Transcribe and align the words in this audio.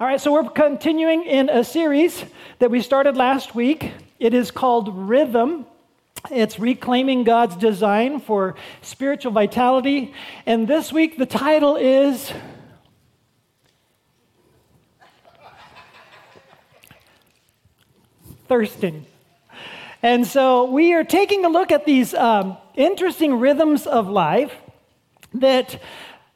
All 0.00 0.06
right, 0.06 0.20
so 0.20 0.30
we're 0.30 0.48
continuing 0.48 1.24
in 1.24 1.48
a 1.48 1.64
series 1.64 2.24
that 2.60 2.70
we 2.70 2.82
started 2.82 3.16
last 3.16 3.56
week. 3.56 3.90
It 4.20 4.32
is 4.32 4.52
called 4.52 4.96
Rhythm. 4.96 5.66
It's 6.30 6.60
reclaiming 6.60 7.24
God's 7.24 7.56
design 7.56 8.20
for 8.20 8.54
spiritual 8.80 9.32
vitality. 9.32 10.14
And 10.46 10.68
this 10.68 10.92
week, 10.92 11.18
the 11.18 11.26
title 11.26 11.74
is 11.74 12.32
Thirsting. 18.46 19.04
And 20.00 20.24
so 20.24 20.70
we 20.70 20.92
are 20.92 21.02
taking 21.02 21.44
a 21.44 21.48
look 21.48 21.72
at 21.72 21.86
these 21.86 22.14
um, 22.14 22.56
interesting 22.76 23.40
rhythms 23.40 23.84
of 23.84 24.08
life 24.08 24.52
that 25.34 25.82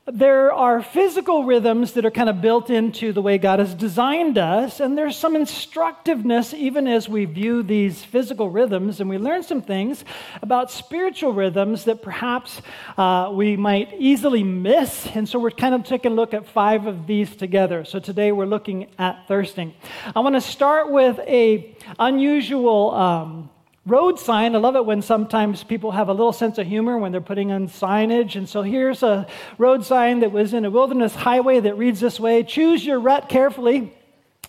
there 0.06 0.52
are 0.52 0.82
physical 0.82 1.44
rhythms 1.44 1.92
that 1.92 2.04
are 2.04 2.10
kind 2.10 2.28
of 2.28 2.40
built 2.40 2.70
into 2.70 3.12
the 3.12 3.22
way 3.22 3.38
God 3.38 3.60
has 3.60 3.72
designed 3.72 4.36
us, 4.36 4.80
and 4.80 4.98
there's 4.98 5.16
some 5.16 5.36
instructiveness 5.36 6.52
even 6.52 6.88
as 6.88 7.08
we 7.08 7.24
view 7.24 7.62
these 7.62 8.02
physical 8.02 8.50
rhythms, 8.50 9.00
and 9.00 9.08
we 9.08 9.16
learn 9.16 9.44
some 9.44 9.62
things 9.62 10.04
about 10.42 10.72
spiritual 10.72 11.32
rhythms 11.32 11.84
that 11.84 12.02
perhaps 12.02 12.60
uh, 12.98 13.30
we 13.32 13.56
might 13.56 13.94
easily 13.96 14.42
miss. 14.42 15.06
And 15.14 15.28
so 15.28 15.38
we're 15.38 15.52
kind 15.52 15.74
of 15.74 15.84
taking 15.84 16.12
a 16.12 16.14
look 16.16 16.34
at 16.34 16.48
five 16.48 16.86
of 16.86 17.06
these 17.06 17.36
together. 17.36 17.84
So 17.84 18.00
today 18.00 18.32
we're 18.32 18.44
looking 18.46 18.88
at 18.98 19.28
thirsting. 19.28 19.72
I 20.16 20.18
want 20.18 20.34
to 20.34 20.40
start 20.40 20.90
with 20.90 21.20
a 21.20 21.76
unusual. 22.00 22.90
Um, 22.90 23.50
Road 23.84 24.20
sign, 24.20 24.54
I 24.54 24.58
love 24.58 24.76
it 24.76 24.86
when 24.86 25.02
sometimes 25.02 25.64
people 25.64 25.90
have 25.90 26.08
a 26.08 26.12
little 26.12 26.32
sense 26.32 26.56
of 26.56 26.68
humor 26.68 26.98
when 26.98 27.10
they're 27.10 27.20
putting 27.20 27.50
on 27.50 27.66
signage. 27.66 28.36
And 28.36 28.48
so 28.48 28.62
here's 28.62 29.02
a 29.02 29.26
road 29.58 29.84
sign 29.84 30.20
that 30.20 30.30
was 30.30 30.54
in 30.54 30.64
a 30.64 30.70
wilderness 30.70 31.16
highway 31.16 31.58
that 31.58 31.74
reads 31.74 31.98
this 31.98 32.20
way 32.20 32.44
Choose 32.44 32.86
your 32.86 33.00
rut 33.00 33.28
carefully, 33.28 33.92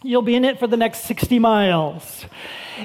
you'll 0.04 0.22
be 0.22 0.36
in 0.36 0.46
it 0.46 0.60
for 0.60 0.68
the 0.68 0.78
next 0.78 1.06
60 1.06 1.40
miles. 1.40 2.26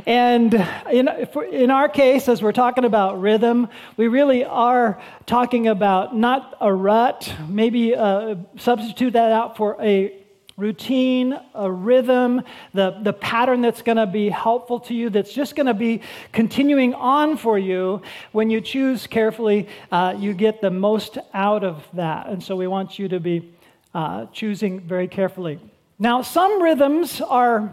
And 0.06 0.54
in, 0.90 1.08
in 1.52 1.70
our 1.70 1.88
case, 1.88 2.28
as 2.28 2.42
we're 2.42 2.52
talking 2.52 2.86
about 2.86 3.20
rhythm, 3.20 3.68
we 3.98 4.08
really 4.08 4.46
are 4.46 5.02
talking 5.26 5.68
about 5.68 6.16
not 6.16 6.56
a 6.62 6.72
rut, 6.72 7.30
maybe 7.46 7.94
uh, 7.94 8.36
substitute 8.56 9.12
that 9.12 9.32
out 9.32 9.58
for 9.58 9.76
a 9.82 10.14
routine, 10.58 11.38
a 11.54 11.70
rhythm, 11.70 12.42
the, 12.74 12.98
the 13.02 13.12
pattern 13.12 13.62
that's 13.62 13.80
going 13.80 13.96
to 13.96 14.06
be 14.06 14.28
helpful 14.28 14.80
to 14.80 14.94
you, 14.94 15.08
that's 15.08 15.32
just 15.32 15.56
going 15.56 15.66
to 15.66 15.72
be 15.72 16.02
continuing 16.32 16.92
on 16.94 17.36
for 17.36 17.58
you. 17.58 18.02
When 18.32 18.50
you 18.50 18.60
choose 18.60 19.06
carefully, 19.06 19.68
uh, 19.90 20.16
you 20.18 20.34
get 20.34 20.60
the 20.60 20.70
most 20.70 21.16
out 21.32 21.64
of 21.64 21.86
that. 21.94 22.26
And 22.26 22.42
so 22.42 22.56
we 22.56 22.66
want 22.66 22.98
you 22.98 23.08
to 23.08 23.20
be 23.20 23.54
uh, 23.94 24.26
choosing 24.26 24.80
very 24.80 25.08
carefully. 25.08 25.60
Now, 25.98 26.22
some 26.22 26.60
rhythms 26.60 27.20
are 27.20 27.72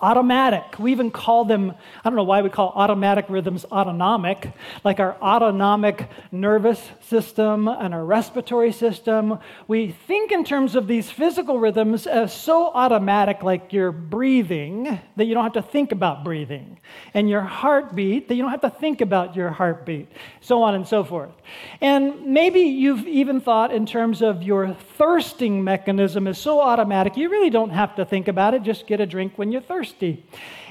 automatic. 0.00 0.78
We 0.78 0.92
even 0.92 1.10
call 1.10 1.44
them, 1.44 1.72
I 1.72 2.08
don't 2.08 2.14
know 2.14 2.22
why 2.22 2.42
we 2.42 2.50
call 2.50 2.72
automatic 2.76 3.26
rhythms 3.28 3.64
autonomic, 3.64 4.52
like 4.84 5.00
our 5.00 5.16
autonomic 5.20 6.08
nervous 6.30 6.80
system 7.00 7.66
and 7.66 7.92
our 7.92 8.04
respiratory 8.04 8.70
system. 8.70 9.40
We 9.66 9.90
think 10.06 10.30
in 10.30 10.44
terms 10.44 10.76
of 10.76 10.86
these 10.86 11.10
physical 11.10 11.58
rhythms 11.58 12.06
as 12.06 12.32
so 12.32 12.68
automatic, 12.68 13.42
like 13.42 13.72
your 13.72 13.90
breathing, 13.90 15.00
that 15.16 15.24
you 15.24 15.34
don't 15.34 15.42
have 15.42 15.54
to 15.54 15.62
think 15.62 15.90
about 15.90 16.22
breathing, 16.22 16.78
and 17.12 17.28
your 17.28 17.42
heartbeat, 17.42 18.28
that 18.28 18.36
you 18.36 18.42
don't 18.42 18.52
have 18.52 18.60
to 18.60 18.70
think 18.70 19.00
about 19.00 19.34
your 19.34 19.50
heartbeat, 19.50 20.06
so 20.40 20.62
on 20.62 20.76
and 20.76 20.86
so 20.86 21.02
forth. 21.02 21.32
And 21.80 22.24
maybe 22.26 22.60
you've 22.60 23.08
even 23.08 23.40
thought 23.40 23.72
in 23.72 23.84
terms 23.84 24.22
of 24.22 24.44
your 24.44 24.74
thirsting 24.96 25.64
mechanism 25.64 26.28
is 26.28 26.38
so 26.38 26.60
automatic, 26.60 27.16
you 27.16 27.30
really 27.30 27.50
don't 27.50 27.70
have 27.70 27.96
to 27.96 28.04
think 28.04 28.28
about 28.28 28.54
it, 28.54 28.62
just 28.62 28.86
get 28.86 29.00
a 29.00 29.06
drink 29.06 29.32
when 29.36 29.50
you're 29.50 29.60
thirsty 29.60 29.87
thirsty. 29.88 30.24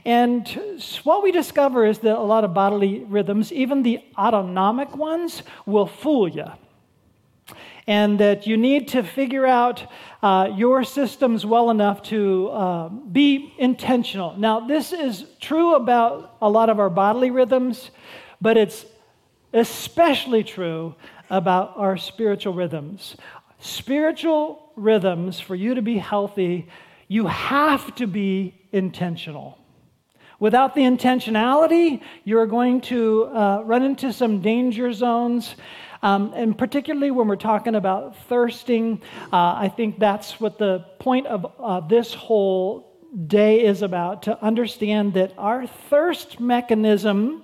And 0.06 0.48
what 1.04 1.24
we 1.24 1.32
discover 1.32 1.86
is 1.86 2.00
that 2.00 2.18
a 2.18 2.22
lot 2.22 2.44
of 2.44 2.54
bodily 2.54 3.04
rhythms, 3.04 3.52
even 3.52 3.84
the 3.84 4.00
autonomic 4.18 4.96
ones, 4.96 5.44
will 5.66 5.86
fool 5.88 6.28
you. 6.28 6.46
And 7.88 8.20
that 8.20 8.46
you 8.48 8.58
need 8.58 8.90
to 8.90 9.04
figure 9.04 9.46
out 9.46 9.86
uh, 10.22 10.50
your 10.56 10.84
systems 10.84 11.46
well 11.46 11.70
enough 11.70 12.02
to 12.04 12.50
uh, 12.50 12.90
be 12.90 13.54
intentional. 13.58 14.36
Now, 14.38 14.68
this 14.68 14.92
is 14.92 15.26
true 15.40 15.76
about 15.76 16.36
a 16.42 16.50
lot 16.50 16.70
of 16.70 16.80
our 16.80 16.90
bodily 16.90 17.32
rhythms, 17.32 17.92
but 18.42 18.58
it's 18.58 18.86
especially 19.54 20.44
true 20.44 20.96
about 21.30 21.78
our 21.78 21.98
spiritual 21.98 22.54
rhythms. 22.54 23.16
Spiritual 23.60 24.72
rhythms, 24.76 25.40
for 25.40 25.56
you 25.56 25.76
to 25.76 25.82
be 25.82 25.98
healthy, 25.98 26.68
you 27.08 27.28
have 27.28 27.96
to 27.96 28.06
be 28.06 28.54
intentional. 28.72 29.58
Without 30.40 30.76
the 30.76 30.82
intentionality, 30.82 32.02
you're 32.24 32.46
going 32.46 32.82
to 32.82 33.26
uh, 33.26 33.62
run 33.66 33.84
into 33.84 34.14
some 34.14 34.40
danger 34.42 34.94
zones. 34.94 35.56
Um, 36.04 36.32
and 36.36 36.56
particularly 36.56 37.10
when 37.10 37.28
we're 37.28 37.38
talking 37.38 37.74
about 37.74 38.16
thirsting, 38.28 39.02
uh, 39.34 39.56
I 39.58 39.68
think 39.76 39.98
that's 39.98 40.40
what 40.40 40.60
the 40.60 40.86
point 41.00 41.26
of 41.26 41.52
uh, 41.60 41.80
this 41.80 42.14
whole 42.14 42.88
day 43.26 43.64
is 43.66 43.82
about 43.82 44.24
to 44.24 44.44
understand 44.44 45.16
that 45.16 45.34
our 45.40 45.66
thirst 45.66 46.40
mechanism 46.40 47.44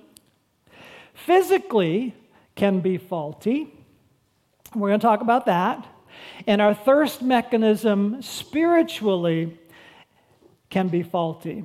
physically 1.14 2.14
can 2.54 2.78
be 2.78 2.96
faulty. 2.96 3.72
We're 4.74 4.88
going 4.88 5.00
to 5.00 5.06
talk 5.06 5.20
about 5.20 5.46
that. 5.46 5.84
And 6.46 6.60
our 6.60 6.74
thirst 6.74 7.22
mechanism 7.22 8.22
spiritually 8.22 9.58
can 10.74 10.88
be 10.88 11.04
faulty. 11.04 11.64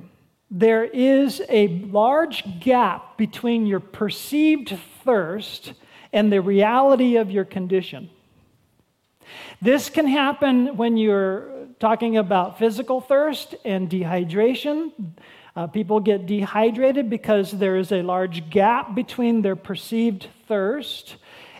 There 0.52 0.84
is 0.84 1.42
a 1.48 1.66
large 2.00 2.60
gap 2.60 3.18
between 3.18 3.66
your 3.66 3.80
perceived 3.80 4.72
thirst 5.04 5.72
and 6.12 6.32
the 6.32 6.40
reality 6.40 7.16
of 7.16 7.28
your 7.28 7.44
condition. 7.44 8.08
This 9.60 9.90
can 9.90 10.06
happen 10.06 10.76
when 10.76 10.96
you're 10.96 11.66
talking 11.80 12.18
about 12.18 12.60
physical 12.60 13.00
thirst 13.00 13.56
and 13.64 13.90
dehydration. 13.90 14.92
Uh, 15.56 15.66
people 15.66 15.98
get 15.98 16.26
dehydrated 16.26 17.10
because 17.10 17.50
there 17.50 17.76
is 17.76 17.90
a 17.90 18.02
large 18.02 18.48
gap 18.48 18.94
between 18.94 19.42
their 19.42 19.56
perceived 19.56 20.28
thirst 20.46 21.16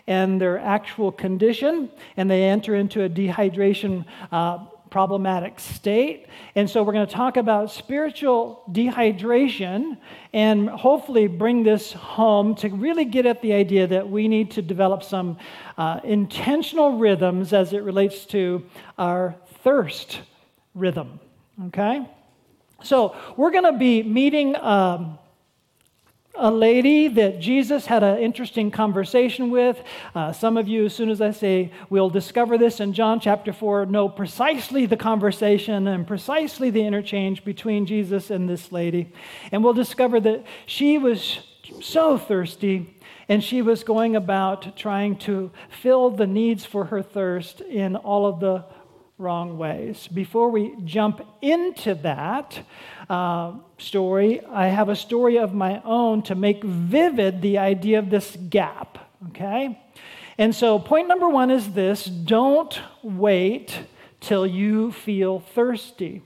and 0.07 0.39
their 0.39 0.57
actual 0.57 1.11
condition, 1.11 1.89
and 2.15 2.31
they 2.31 2.43
enter 2.45 2.75
into 2.75 3.03
a 3.03 3.09
dehydration 3.09 4.05
uh, 4.31 4.59
problematic 4.91 5.59
state. 5.59 6.27
And 6.53 6.69
so 6.69 6.83
we're 6.83 6.93
going 6.93 7.07
to 7.07 7.13
talk 7.13 7.37
about 7.37 7.71
spiritual 7.71 8.63
dehydration 8.71 9.97
and 10.33 10.69
hopefully 10.69 11.27
bring 11.27 11.63
this 11.63 11.93
home 11.93 12.53
to 12.55 12.69
really 12.69 13.05
get 13.05 13.25
at 13.25 13.41
the 13.41 13.53
idea 13.53 13.87
that 13.87 14.07
we 14.07 14.27
need 14.27 14.51
to 14.51 14.61
develop 14.61 15.01
some 15.01 15.37
uh, 15.77 16.01
intentional 16.03 16.99
rhythms 16.99 17.53
as 17.53 17.73
it 17.73 17.83
relates 17.83 18.25
to 18.27 18.63
our 18.99 19.35
thirst 19.63 20.21
rhythm. 20.75 21.19
Okay? 21.67 22.07
So 22.83 23.15
we're 23.37 23.51
going 23.51 23.71
to 23.71 23.79
be 23.79 24.03
meeting. 24.03 24.55
Um, 24.57 25.17
a 26.35 26.49
lady 26.49 27.07
that 27.09 27.39
Jesus 27.39 27.85
had 27.85 28.03
an 28.03 28.17
interesting 28.19 28.71
conversation 28.71 29.49
with. 29.49 29.81
Uh, 30.15 30.31
some 30.31 30.57
of 30.57 30.67
you, 30.67 30.85
as 30.85 30.95
soon 30.95 31.09
as 31.09 31.21
I 31.21 31.31
say 31.31 31.71
we'll 31.89 32.09
discover 32.09 32.57
this 32.57 32.79
in 32.79 32.93
John 32.93 33.19
chapter 33.19 33.51
4, 33.51 33.87
know 33.87 34.07
precisely 34.07 34.85
the 34.85 34.97
conversation 34.97 35.87
and 35.87 36.07
precisely 36.07 36.69
the 36.69 36.85
interchange 36.85 37.43
between 37.43 37.85
Jesus 37.85 38.29
and 38.29 38.47
this 38.47 38.71
lady. 38.71 39.11
And 39.51 39.63
we'll 39.63 39.73
discover 39.73 40.19
that 40.21 40.45
she 40.65 40.97
was 40.97 41.39
so 41.81 42.17
thirsty 42.17 42.97
and 43.27 43.43
she 43.43 43.61
was 43.61 43.83
going 43.83 44.15
about 44.15 44.75
trying 44.75 45.17
to 45.17 45.51
fill 45.69 46.09
the 46.09 46.27
needs 46.27 46.65
for 46.65 46.85
her 46.85 47.01
thirst 47.01 47.61
in 47.61 47.95
all 47.95 48.25
of 48.25 48.39
the 48.39 48.65
wrong 49.17 49.57
ways. 49.57 50.07
Before 50.07 50.49
we 50.49 50.75
jump 50.83 51.21
into 51.41 51.93
that 51.95 52.59
uh, 53.09 53.53
story, 53.81 54.41
I 54.45 54.67
have 54.67 54.89
a 54.89 54.95
story 54.95 55.37
of 55.37 55.53
my 55.53 55.81
own 55.83 56.21
to 56.23 56.35
make 56.35 56.63
vivid 56.63 57.41
the 57.41 57.57
idea 57.57 57.99
of 57.99 58.09
this 58.09 58.37
gap, 58.49 58.97
okay? 59.29 59.81
And 60.37 60.55
so, 60.55 60.79
point 60.79 61.07
number 61.07 61.27
one 61.27 61.51
is 61.51 61.73
this 61.73 62.05
don't 62.05 62.79
wait 63.03 63.79
till 64.19 64.45
you 64.45 64.91
feel 64.91 65.39
thirsty. 65.39 66.21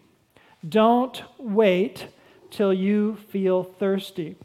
Don't 0.67 1.23
wait 1.37 2.07
till 2.51 2.73
you 2.73 3.17
feel 3.29 3.63
thirsty. 3.63 4.35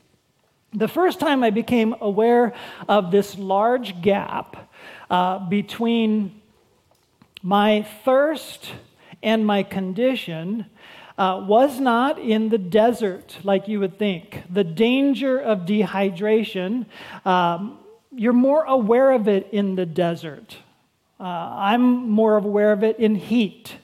The 0.73 0.89
first 0.89 1.19
time 1.19 1.43
I 1.43 1.51
became 1.51 1.97
aware 2.01 2.55
of 2.89 3.11
this 3.11 3.37
large 3.37 4.01
gap 4.03 4.71
uh, 5.11 5.39
between 5.49 6.41
my 7.43 7.83
thirst 8.05 8.73
and 9.23 9.45
my 9.45 9.63
condition 9.63 10.67
uh, 11.21 11.39
was 11.47 11.79
not 11.79 12.19
in 12.19 12.49
the 12.49 12.57
desert 12.57 13.37
like 13.45 13.69
you 13.69 13.79
would 13.79 13.99
think. 13.99 14.43
The 14.49 14.65
danger 14.65 15.39
of 15.39 15.67
dehydration, 15.67 16.87
um, 17.27 17.79
you're 18.11 18.33
more 18.33 18.65
aware 18.65 19.11
of 19.11 19.29
it 19.29 19.49
in 19.53 19.75
the 19.75 19.85
desert. 19.85 20.57
Uh, 21.21 21.25
I'm 21.25 22.09
more 22.09 22.39
aware 22.39 22.73
of 22.73 22.83
it 22.83 22.99
in 22.99 23.17
heat, 23.17 23.77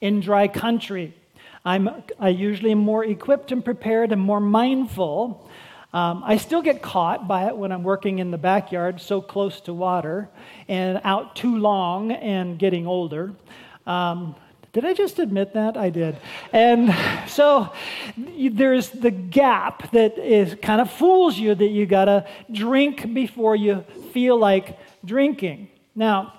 in 0.00 0.20
dry 0.20 0.46
country. 0.46 1.12
I'm 1.64 1.90
I 2.20 2.28
usually 2.28 2.76
more 2.76 3.04
equipped 3.04 3.50
and 3.50 3.64
prepared 3.64 4.12
and 4.12 4.20
more 4.20 4.40
mindful. 4.40 5.50
Um, 5.92 6.22
I 6.24 6.36
still 6.36 6.62
get 6.62 6.80
caught 6.80 7.26
by 7.26 7.48
it 7.48 7.56
when 7.56 7.72
I'm 7.72 7.82
working 7.82 8.20
in 8.20 8.30
the 8.30 8.38
backyard, 8.38 9.00
so 9.00 9.20
close 9.20 9.60
to 9.62 9.74
water, 9.74 10.28
and 10.68 11.00
out 11.02 11.34
too 11.34 11.56
long 11.56 12.12
and 12.12 12.56
getting 12.56 12.86
older. 12.86 13.32
Um, 13.84 14.36
did 14.72 14.84
I 14.84 14.92
just 14.92 15.18
admit 15.18 15.54
that? 15.54 15.76
I 15.76 15.90
did. 15.90 16.16
And 16.52 16.94
so 17.28 17.72
there's 18.16 18.90
the 18.90 19.10
gap 19.10 19.90
that 19.92 20.18
is 20.18 20.56
kind 20.60 20.80
of 20.80 20.90
fools 20.90 21.38
you 21.38 21.54
that 21.54 21.68
you 21.68 21.86
got 21.86 22.04
to 22.06 22.26
drink 22.52 23.14
before 23.14 23.56
you 23.56 23.84
feel 24.12 24.38
like 24.38 24.78
drinking. 25.04 25.68
Now, 25.94 26.34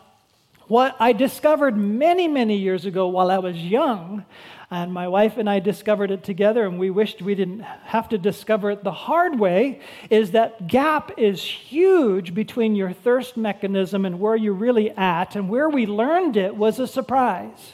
what 0.68 0.96
I 1.00 1.14
discovered 1.14 1.76
many, 1.76 2.28
many 2.28 2.56
years 2.56 2.86
ago 2.86 3.08
while 3.08 3.32
I 3.32 3.40
was 3.40 3.58
young, 3.58 4.24
and 4.72 4.94
my 4.94 5.08
wife 5.08 5.38
and 5.38 5.50
I 5.50 5.58
discovered 5.60 6.12
it 6.12 6.24
together, 6.24 6.64
and 6.64 6.78
we 6.78 6.92
wished 6.92 7.24
we 7.24 7.34
didn't 7.34 7.62
have 7.62 8.08
to 8.10 8.20
discover 8.20 8.70
it 8.70 8.84
the 8.84 8.92
hard 8.92 9.40
way, 9.40 9.82
is 10.12 10.30
that 10.32 10.68
gap 10.68 11.12
is 11.18 11.42
huge 11.44 12.36
between 12.36 12.76
your 12.76 12.94
thirst 12.94 13.36
mechanism 13.36 14.06
and 14.06 14.20
where 14.20 14.36
you're 14.36 14.54
really 14.54 14.92
at. 14.92 15.36
And 15.36 15.50
where 15.50 15.70
we 15.70 15.88
learned 15.88 16.38
it 16.38 16.56
was 16.56 16.78
a 16.78 16.86
surprise. 16.86 17.74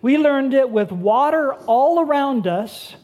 We 0.00 0.18
learned 0.18 0.54
it 0.54 0.70
with 0.70 0.92
water 0.92 1.54
all 1.54 2.00
around 2.00 2.46
us, 2.46 2.94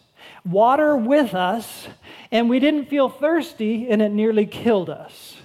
water 0.45 0.97
with 0.97 1.35
us, 1.35 1.89
and 2.31 2.49
we 2.49 2.61
didn't 2.61 2.87
feel 2.87 3.09
thirsty, 3.09 3.89
and 3.89 4.01
it 4.03 4.11
nearly 4.11 4.47
killed 4.47 4.91
us. 4.91 5.37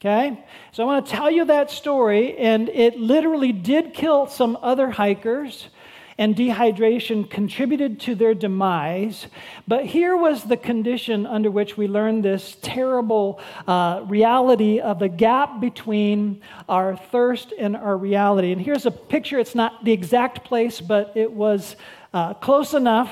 Okay? 0.00 0.38
So 0.72 0.82
I 0.82 0.86
want 0.86 1.06
to 1.06 1.12
tell 1.12 1.30
you 1.30 1.46
that 1.46 1.70
story, 1.70 2.36
and 2.36 2.68
it 2.68 2.98
literally 2.98 3.52
did 3.52 3.94
kill 3.94 4.26
some 4.26 4.58
other 4.62 4.90
hikers 4.90 5.68
and 6.18 6.34
dehydration 6.34 7.28
contributed 7.28 8.00
to 8.00 8.14
their 8.14 8.34
demise. 8.34 9.26
But 9.68 9.84
here 9.86 10.16
was 10.16 10.44
the 10.44 10.56
condition 10.56 11.26
under 11.26 11.50
which 11.50 11.76
we 11.76 11.88
learned 11.88 12.24
this 12.24 12.56
terrible 12.62 13.40
uh, 13.66 14.02
reality 14.06 14.80
of 14.80 14.98
the 14.98 15.08
gap 15.08 15.60
between 15.60 16.40
our 16.68 16.96
thirst 16.96 17.52
and 17.58 17.76
our 17.76 17.96
reality. 17.96 18.52
And 18.52 18.60
here's 18.60 18.86
a 18.86 18.90
picture. 18.90 19.38
It's 19.38 19.54
not 19.54 19.84
the 19.84 19.92
exact 19.92 20.44
place, 20.44 20.80
but 20.80 21.12
it 21.14 21.32
was 21.32 21.76
uh, 22.14 22.34
close 22.34 22.72
enough. 22.72 23.10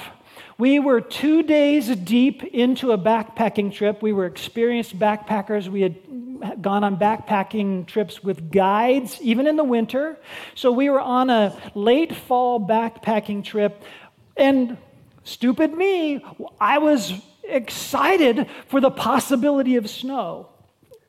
We 0.56 0.78
were 0.78 1.00
two 1.00 1.42
days 1.42 1.88
deep 1.96 2.44
into 2.44 2.92
a 2.92 2.98
backpacking 2.98 3.74
trip. 3.74 4.02
We 4.02 4.12
were 4.12 4.26
experienced 4.26 4.98
backpackers. 4.98 5.68
We 5.68 5.82
had 5.82 6.62
gone 6.62 6.84
on 6.84 6.96
backpacking 6.96 7.86
trips 7.86 8.22
with 8.22 8.52
guides, 8.52 9.20
even 9.20 9.46
in 9.46 9.56
the 9.56 9.64
winter. 9.64 10.18
So 10.54 10.70
we 10.70 10.90
were 10.90 11.00
on 11.00 11.30
a 11.30 11.56
late 11.74 12.14
fall 12.14 12.60
backpacking 12.60 13.44
trip, 13.44 13.82
and 14.36 14.76
stupid 15.24 15.74
me, 15.74 16.24
I 16.60 16.78
was 16.78 17.12
excited 17.42 18.48
for 18.68 18.80
the 18.80 18.90
possibility 18.90 19.76
of 19.76 19.88
snow. 19.90 20.50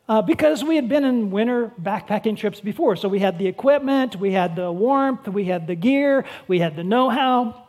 Uh, 0.08 0.22
because 0.22 0.64
we 0.64 0.76
had 0.76 0.88
been 0.88 1.04
in 1.04 1.32
winter 1.32 1.72
backpacking 1.82 2.38
trips 2.38 2.60
before. 2.60 2.96
So 2.96 3.10
we 3.10 3.18
had 3.18 3.40
the 3.40 3.48
equipment, 3.48 4.16
we 4.16 4.34
had 4.34 4.56
the 4.56 4.72
warmth, 4.72 5.28
we 5.28 5.46
had 5.46 5.66
the 5.66 5.74
gear, 5.74 6.26
we 6.48 6.60
had 6.60 6.76
the 6.76 6.84
know 6.84 7.10
how, 7.10 7.66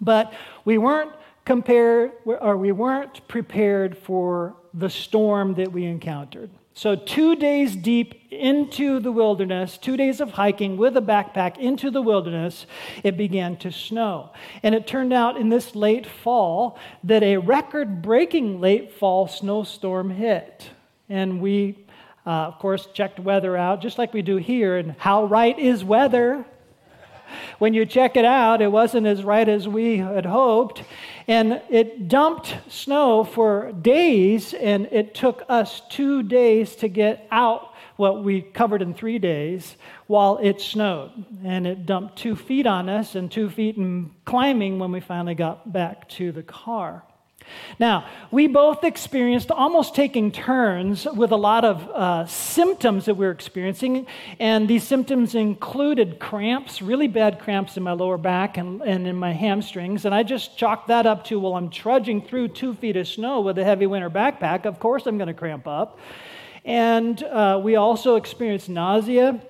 but 0.00 0.32
we 0.64 0.78
weren't 0.78 1.12
compared 1.44 2.12
or 2.24 2.56
we 2.56 2.72
weren't 2.72 3.26
prepared 3.28 3.96
for 3.96 4.56
the 4.74 4.88
storm 4.88 5.54
that 5.54 5.72
we 5.72 5.84
encountered. 5.84 6.50
So, 6.74 6.96
two 6.96 7.36
days 7.36 7.76
deep 7.76 8.32
into 8.32 8.98
the 8.98 9.12
wilderness, 9.12 9.76
two 9.76 9.98
days 9.98 10.20
of 10.20 10.30
hiking 10.30 10.78
with 10.78 10.96
a 10.96 11.02
backpack 11.02 11.58
into 11.58 11.90
the 11.90 12.00
wilderness, 12.00 12.64
it 13.02 13.18
began 13.18 13.56
to 13.58 13.70
snow. 13.70 14.30
And 14.62 14.74
it 14.74 14.86
turned 14.86 15.12
out 15.12 15.36
in 15.36 15.50
this 15.50 15.76
late 15.76 16.06
fall 16.06 16.78
that 17.04 17.22
a 17.22 17.36
record 17.36 18.00
breaking 18.00 18.62
late 18.62 18.94
fall 18.94 19.28
snowstorm 19.28 20.08
hit. 20.08 20.70
And 21.10 21.42
we, 21.42 21.84
uh, 22.24 22.46
of 22.46 22.58
course, 22.58 22.88
checked 22.94 23.20
weather 23.20 23.54
out, 23.54 23.82
just 23.82 23.98
like 23.98 24.14
we 24.14 24.22
do 24.22 24.36
here. 24.36 24.78
And 24.78 24.94
how 24.96 25.26
right 25.26 25.58
is 25.58 25.84
weather? 25.84 26.46
When 27.58 27.74
you 27.74 27.86
check 27.86 28.16
it 28.16 28.24
out, 28.24 28.62
it 28.62 28.70
wasn't 28.70 29.06
as 29.06 29.24
right 29.24 29.48
as 29.48 29.68
we 29.68 29.98
had 29.98 30.26
hoped. 30.26 30.82
And 31.28 31.62
it 31.70 32.08
dumped 32.08 32.56
snow 32.68 33.24
for 33.24 33.72
days, 33.72 34.54
and 34.54 34.86
it 34.90 35.14
took 35.14 35.44
us 35.48 35.82
two 35.88 36.22
days 36.22 36.76
to 36.76 36.88
get 36.88 37.26
out 37.30 37.72
what 37.96 38.24
we 38.24 38.42
covered 38.42 38.82
in 38.82 38.94
three 38.94 39.18
days 39.18 39.76
while 40.06 40.38
it 40.38 40.60
snowed. 40.60 41.10
And 41.44 41.66
it 41.66 41.86
dumped 41.86 42.16
two 42.16 42.34
feet 42.34 42.66
on 42.66 42.88
us 42.88 43.14
and 43.14 43.30
two 43.30 43.48
feet 43.48 43.76
in 43.76 44.10
climbing 44.24 44.78
when 44.78 44.92
we 44.92 45.00
finally 45.00 45.34
got 45.34 45.72
back 45.72 46.08
to 46.10 46.32
the 46.32 46.42
car. 46.42 47.04
Now, 47.78 48.06
we 48.30 48.46
both 48.46 48.84
experienced 48.84 49.50
almost 49.50 49.94
taking 49.94 50.32
turns 50.32 51.04
with 51.04 51.32
a 51.32 51.36
lot 51.36 51.64
of 51.64 51.88
uh, 51.88 52.26
symptoms 52.26 53.06
that 53.06 53.14
we 53.14 53.26
are 53.26 53.30
experiencing, 53.30 54.06
and 54.38 54.68
these 54.68 54.84
symptoms 54.84 55.34
included 55.34 56.18
cramps, 56.18 56.82
really 56.82 57.08
bad 57.08 57.38
cramps 57.38 57.76
in 57.76 57.82
my 57.82 57.92
lower 57.92 58.18
back 58.18 58.56
and, 58.56 58.82
and 58.82 59.06
in 59.06 59.16
my 59.16 59.32
hamstrings. 59.32 60.04
And 60.04 60.14
I 60.14 60.22
just 60.22 60.56
chalked 60.56 60.88
that 60.88 61.06
up 61.06 61.24
to, 61.24 61.40
well, 61.40 61.54
I'm 61.54 61.70
trudging 61.70 62.22
through 62.22 62.48
two 62.48 62.74
feet 62.74 62.96
of 62.96 63.08
snow 63.08 63.40
with 63.40 63.58
a 63.58 63.64
heavy 63.64 63.86
winter 63.86 64.10
backpack. 64.10 64.66
Of 64.66 64.78
course, 64.78 65.06
I'm 65.06 65.18
going 65.18 65.28
to 65.28 65.34
cramp 65.34 65.66
up. 65.66 65.98
And 66.64 67.22
uh, 67.22 67.60
we 67.62 67.76
also 67.76 68.16
experienced 68.16 68.68
nausea 68.68 69.40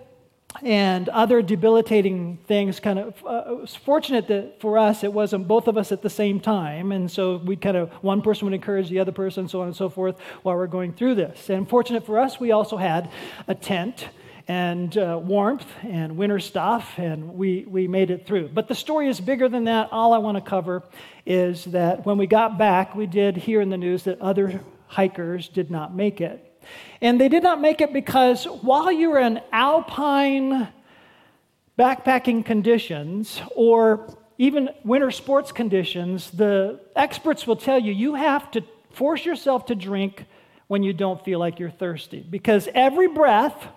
and 0.61 1.09
other 1.09 1.41
debilitating 1.43 2.39
things 2.47 2.79
kind 2.79 2.99
of 2.99 3.25
uh, 3.25 3.45
it 3.49 3.61
was 3.61 3.75
fortunate 3.75 4.29
that 4.29 4.61
for 4.61 4.77
us 4.77 5.03
it 5.03 5.13
wasn't 5.13 5.49
both 5.49 5.67
of 5.67 5.79
us 5.79 5.93
at 5.93 6.03
the 6.03 6.11
same 6.11 6.41
time. 6.41 6.93
And 6.93 7.11
so 7.11 7.39
we 7.39 7.57
kind 7.57 7.77
of 7.77 7.91
one 8.03 8.23
person 8.23 8.47
would 8.47 8.55
encourage 8.55 8.89
the 8.91 8.99
other 8.99 9.13
person 9.13 9.49
so 9.49 9.61
on 9.63 9.69
and 9.69 9.77
so 9.77 9.89
forth 9.89 10.17
while 10.43 10.57
we're 10.57 10.67
going 10.67 10.93
through 10.93 11.15
this. 11.15 11.49
And 11.51 11.69
fortunate 11.69 12.05
for 12.05 12.19
us 12.19 12.39
we 12.39 12.53
also 12.53 12.77
had 12.77 13.11
a 13.49 13.55
tent 13.55 14.09
and 14.49 14.99
uh, 14.99 15.19
warmth 15.23 15.67
and 15.83 16.17
winter 16.17 16.41
stuff 16.41 16.99
and 16.99 17.35
we, 17.35 17.65
we 17.69 17.89
made 17.89 18.11
it 18.11 18.27
through. 18.27 18.49
But 18.49 18.69
the 18.69 18.75
story 18.75 19.09
is 19.09 19.21
bigger 19.21 19.49
than 19.49 19.65
that. 19.65 19.89
All 19.91 20.13
i 20.13 20.19
want 20.19 20.37
to 20.37 20.43
cover 20.43 20.83
is 21.25 21.65
that 21.67 22.05
when 22.05 22.19
we 22.19 22.27
got 22.27 22.59
back 22.59 22.95
we 22.95 23.07
did 23.07 23.37
hear 23.37 23.61
in 23.61 23.71
the 23.71 23.79
news 23.79 24.05
that 24.05 24.21
other 24.21 24.61
hikers 24.87 25.49
did 25.49 25.71
not 25.71 25.95
make 25.95 26.21
it 26.21 26.52
and 27.01 27.21
they 27.21 27.29
did 27.29 27.43
not 27.43 27.61
make 27.61 27.81
it 27.81 27.93
because 27.93 28.45
while 28.45 28.91
you're 28.91 29.19
in 29.19 29.41
alpine 29.53 30.69
backpacking 31.79 32.45
conditions 32.45 33.41
or 33.55 34.17
even 34.39 34.71
winter 34.85 35.11
sports 35.11 35.53
conditions, 35.53 36.31
the 36.31 36.81
experts 36.97 37.47
will 37.47 37.57
tell 37.57 37.79
you 37.79 37.93
you 37.93 38.15
have 38.15 38.51
to 38.53 38.63
force 38.91 39.25
yourself 39.25 39.67
to 39.67 39.75
drink 39.75 40.25
when 40.69 40.83
you 40.83 40.93
don't 40.93 41.25
feel 41.25 41.39
like 41.39 41.59
you're 41.59 41.71
thirsty. 41.71 42.25
Because 42.29 42.69
every 42.75 43.09
breath, 43.09 43.69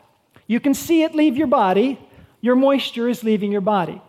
you 0.47 0.59
can 0.59 0.73
see 0.73 1.03
it 1.03 1.13
leave 1.13 1.37
your 1.37 1.47
body, 1.47 1.99
your 2.41 2.55
moisture 2.55 3.09
is 3.09 3.23
leaving 3.23 3.51
your 3.51 3.61
body. 3.61 4.01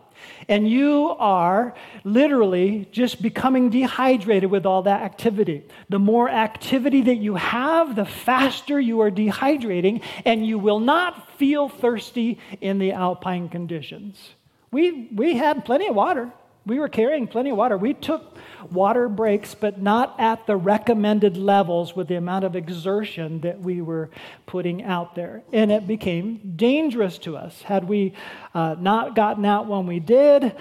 And 0.47 0.69
you 0.69 1.15
are 1.19 1.75
literally 2.03 2.87
just 2.91 3.21
becoming 3.21 3.69
dehydrated 3.69 4.49
with 4.49 4.65
all 4.65 4.83
that 4.83 5.01
activity. 5.01 5.63
The 5.89 5.99
more 5.99 6.29
activity 6.29 7.01
that 7.03 7.17
you 7.17 7.35
have, 7.35 7.95
the 7.95 8.05
faster 8.05 8.79
you 8.79 9.01
are 9.01 9.11
dehydrating, 9.11 10.01
and 10.25 10.45
you 10.45 10.59
will 10.59 10.79
not 10.79 11.37
feel 11.37 11.69
thirsty 11.69 12.39
in 12.61 12.79
the 12.79 12.91
alpine 12.91 13.49
conditions. 13.49 14.31
We, 14.71 15.09
we 15.13 15.37
had 15.37 15.65
plenty 15.65 15.87
of 15.87 15.95
water. 15.95 16.31
We 16.67 16.79
were 16.79 16.89
carrying 16.89 17.27
plenty 17.27 17.51
of 17.51 17.57
water. 17.57 17.77
We 17.77 17.93
took 17.93 18.37
water 18.71 19.07
breaks, 19.07 19.55
but 19.55 19.81
not 19.81 20.19
at 20.19 20.45
the 20.47 20.57
recommended 20.57 21.37
levels 21.37 21.95
with 21.95 22.09
the 22.09 22.15
amount 22.15 22.43
of 22.43 22.57
exertion 22.57 23.39
that 23.41 23.61
we 23.61 23.81
were 23.81 24.09
putting 24.45 24.83
out 24.83 25.15
there. 25.15 25.43
And 25.53 25.71
it 25.71 25.87
became 25.87 26.53
dangerous 26.57 27.17
to 27.19 27.37
us. 27.37 27.61
Had 27.61 27.87
we 27.87 28.13
uh, 28.53 28.75
not 28.77 29.15
gotten 29.15 29.45
out 29.45 29.67
when 29.67 29.87
we 29.87 30.01
did, 30.01 30.55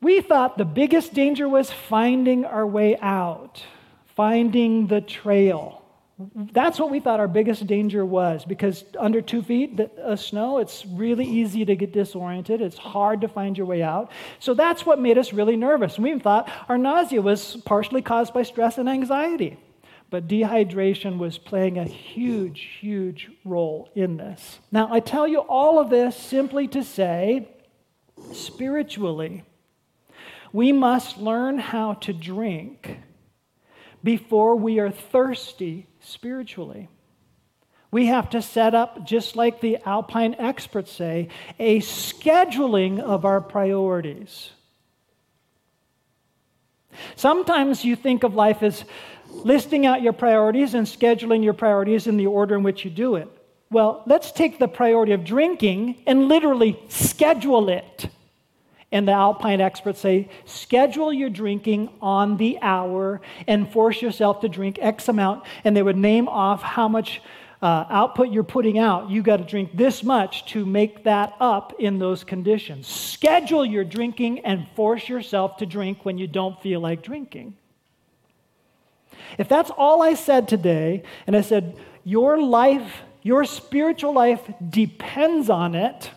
we 0.00 0.20
thought 0.20 0.58
the 0.58 0.64
biggest 0.64 1.12
danger 1.12 1.48
was 1.48 1.72
finding 1.72 2.44
our 2.44 2.66
way 2.66 2.96
out, 2.98 3.64
finding 4.14 4.86
the 4.86 5.00
trail. 5.00 5.81
That's 6.18 6.78
what 6.78 6.90
we 6.90 7.00
thought 7.00 7.20
our 7.20 7.28
biggest 7.28 7.66
danger 7.66 8.04
was 8.04 8.44
because 8.44 8.84
under 8.98 9.20
two 9.22 9.42
feet 9.42 9.80
of 9.80 9.90
uh, 9.98 10.16
snow, 10.16 10.58
it's 10.58 10.84
really 10.86 11.24
easy 11.24 11.64
to 11.64 11.74
get 11.74 11.92
disoriented. 11.92 12.60
It's 12.60 12.76
hard 12.76 13.22
to 13.22 13.28
find 13.28 13.56
your 13.56 13.66
way 13.66 13.82
out. 13.82 14.10
So 14.38 14.54
that's 14.54 14.84
what 14.84 15.00
made 15.00 15.18
us 15.18 15.32
really 15.32 15.56
nervous. 15.56 15.98
We 15.98 16.18
thought 16.18 16.50
our 16.68 16.78
nausea 16.78 17.22
was 17.22 17.56
partially 17.64 18.02
caused 18.02 18.34
by 18.34 18.42
stress 18.42 18.78
and 18.78 18.88
anxiety. 18.88 19.58
But 20.10 20.28
dehydration 20.28 21.16
was 21.16 21.38
playing 21.38 21.78
a 21.78 21.84
huge, 21.84 22.78
huge 22.80 23.30
role 23.44 23.90
in 23.94 24.18
this. 24.18 24.58
Now, 24.70 24.92
I 24.92 25.00
tell 25.00 25.26
you 25.26 25.38
all 25.38 25.78
of 25.78 25.88
this 25.88 26.14
simply 26.14 26.68
to 26.68 26.84
say, 26.84 27.48
spiritually, 28.32 29.44
we 30.52 30.70
must 30.72 31.16
learn 31.16 31.58
how 31.58 31.94
to 31.94 32.12
drink 32.12 32.98
before 34.04 34.54
we 34.54 34.78
are 34.78 34.90
thirsty 34.90 35.86
spiritually. 36.02 36.88
We 37.90 38.06
have 38.06 38.30
to 38.30 38.40
set 38.40 38.74
up, 38.74 39.04
just 39.06 39.36
like 39.36 39.60
the 39.60 39.78
Alpine 39.84 40.34
experts 40.38 40.90
say, 40.90 41.28
a 41.58 41.80
scheduling 41.80 42.98
of 42.98 43.24
our 43.24 43.40
priorities. 43.40 44.50
Sometimes 47.16 47.84
you 47.84 47.96
think 47.96 48.22
of 48.22 48.34
life 48.34 48.62
as 48.62 48.84
listing 49.28 49.86
out 49.86 50.02
your 50.02 50.12
priorities 50.12 50.74
and 50.74 50.86
scheduling 50.86 51.44
your 51.44 51.52
priorities 51.54 52.06
in 52.06 52.16
the 52.16 52.26
order 52.26 52.54
in 52.54 52.62
which 52.62 52.84
you 52.84 52.90
do 52.90 53.16
it. 53.16 53.28
Well, 53.70 54.02
let's 54.06 54.32
take 54.32 54.58
the 54.58 54.68
priority 54.68 55.12
of 55.12 55.24
drinking 55.24 56.02
and 56.06 56.28
literally 56.28 56.78
schedule 56.88 57.68
it. 57.70 58.08
And 58.92 59.08
the 59.08 59.12
Alpine 59.12 59.60
experts 59.60 60.00
say 60.00 60.28
schedule 60.44 61.12
your 61.12 61.30
drinking 61.30 61.90
on 62.00 62.36
the 62.36 62.58
hour 62.62 63.20
and 63.48 63.70
force 63.72 64.02
yourself 64.02 64.40
to 64.42 64.48
drink 64.48 64.78
X 64.80 65.08
amount. 65.08 65.44
And 65.64 65.76
they 65.76 65.82
would 65.82 65.96
name 65.96 66.28
off 66.28 66.62
how 66.62 66.88
much 66.88 67.22
uh, 67.62 67.86
output 67.88 68.30
you're 68.30 68.44
putting 68.44 68.78
out. 68.78 69.08
You 69.08 69.22
got 69.22 69.38
to 69.38 69.44
drink 69.44 69.70
this 69.74 70.02
much 70.02 70.46
to 70.46 70.66
make 70.66 71.04
that 71.04 71.34
up 71.40 71.74
in 71.78 71.98
those 71.98 72.22
conditions. 72.22 72.86
Schedule 72.86 73.64
your 73.64 73.84
drinking 73.84 74.40
and 74.40 74.68
force 74.76 75.08
yourself 75.08 75.56
to 75.58 75.66
drink 75.66 76.04
when 76.04 76.18
you 76.18 76.26
don't 76.26 76.60
feel 76.60 76.80
like 76.80 77.02
drinking. 77.02 77.56
If 79.38 79.48
that's 79.48 79.70
all 79.70 80.02
I 80.02 80.14
said 80.14 80.48
today, 80.48 81.04
and 81.26 81.34
I 81.34 81.40
said, 81.40 81.76
your 82.04 82.42
life 82.42 83.02
your 83.22 83.44
spiritual 83.44 84.12
life 84.12 84.40
depends 84.68 85.48
on 85.48 85.74
it. 85.74 86.10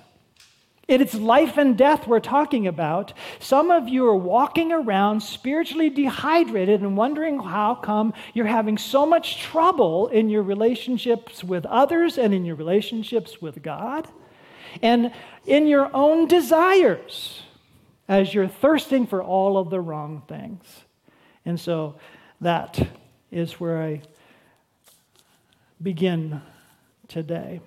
It's 0.88 1.16
life 1.16 1.58
and 1.58 1.76
death 1.76 2.06
we're 2.06 2.20
talking 2.20 2.68
about. 2.68 3.14
Some 3.40 3.72
of 3.72 3.90
you 3.90 4.06
are 4.06 4.16
walking 4.16 4.72
around 4.72 5.22
spiritually 5.22 5.90
dehydrated 5.90 6.82
and 6.82 6.96
wondering 6.96 7.40
how 7.40 7.74
come 7.76 8.14
you're 8.36 8.46
having 8.46 8.78
so 8.78 9.04
much 9.06 9.42
trouble 9.42 10.08
in 10.10 10.30
your 10.30 10.44
relationships 10.44 11.44
with 11.44 11.66
others 11.66 12.20
and 12.20 12.36
in 12.36 12.46
your 12.46 12.56
relationships 12.56 13.42
with 13.42 13.64
God 13.64 14.08
and 14.84 15.12
in 15.48 15.66
your 15.66 15.90
own 15.96 16.28
desires 16.28 17.42
as 18.08 18.34
you're 18.34 18.48
thirsting 18.48 19.08
for 19.08 19.24
all 19.24 19.58
of 19.58 19.72
the 19.72 19.82
wrong 19.82 20.22
things. 20.28 20.84
And 21.46 21.60
so 21.60 21.96
that 22.42 22.88
is 23.32 23.54
where 23.54 23.82
I 23.82 24.02
begin 25.82 26.42
today. 27.08 27.62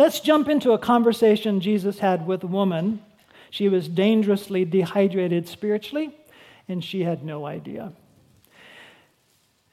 Let's 0.00 0.20
jump 0.20 0.48
into 0.48 0.72
a 0.72 0.78
conversation 0.78 1.60
Jesus 1.60 1.98
had 1.98 2.26
with 2.26 2.42
a 2.42 2.46
woman. 2.46 3.02
She 3.50 3.68
was 3.68 3.86
dangerously 3.86 4.64
dehydrated 4.64 5.46
spiritually, 5.46 6.16
and 6.66 6.82
she 6.82 7.02
had 7.02 7.22
no 7.22 7.44
idea. 7.44 7.92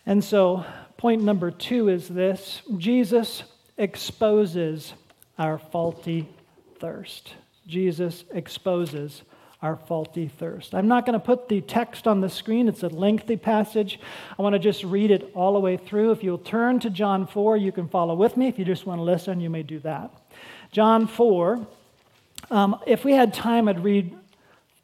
And 0.06 0.22
so, 0.22 0.66
point 0.98 1.24
number 1.24 1.50
two 1.50 1.88
is 1.88 2.10
this 2.10 2.62
Jesus 2.78 3.44
exposes 3.78 4.96
our 5.40 5.58
faulty 5.58 6.28
thirst. 6.78 7.34
Jesus 7.66 8.26
exposes 8.34 9.22
our 9.62 9.76
faulty 9.76 10.28
thirst. 10.28 10.76
I'm 10.76 10.88
not 10.88 11.06
going 11.06 11.20
to 11.20 11.26
put 11.26 11.50
the 11.50 11.62
text 11.62 12.08
on 12.08 12.22
the 12.22 12.30
screen, 12.30 12.68
it's 12.68 12.84
a 12.84 12.90
lengthy 12.90 13.38
passage. 13.38 14.00
I 14.38 14.42
want 14.42 14.54
to 14.54 14.60
just 14.60 14.84
read 14.84 15.12
it 15.12 15.32
all 15.34 15.54
the 15.54 15.60
way 15.60 15.78
through. 15.78 16.12
If 16.12 16.24
you'll 16.24 16.38
turn 16.38 16.80
to 16.82 16.90
John 16.90 17.26
4, 17.26 17.58
you 17.58 17.72
can 17.72 17.88
follow 17.88 18.14
with 18.14 18.38
me. 18.38 18.48
If 18.48 18.60
you 18.60 18.66
just 18.66 18.86
want 18.86 19.00
to 19.00 19.04
listen, 19.04 19.40
you 19.40 19.50
may 19.50 19.64
do 19.64 19.80
that. 19.80 20.12
John 20.72 21.08
4, 21.08 21.66
um, 22.52 22.80
if 22.86 23.04
we 23.04 23.14
had 23.14 23.34
time, 23.34 23.68
I'd 23.68 23.84
read 23.84 24.16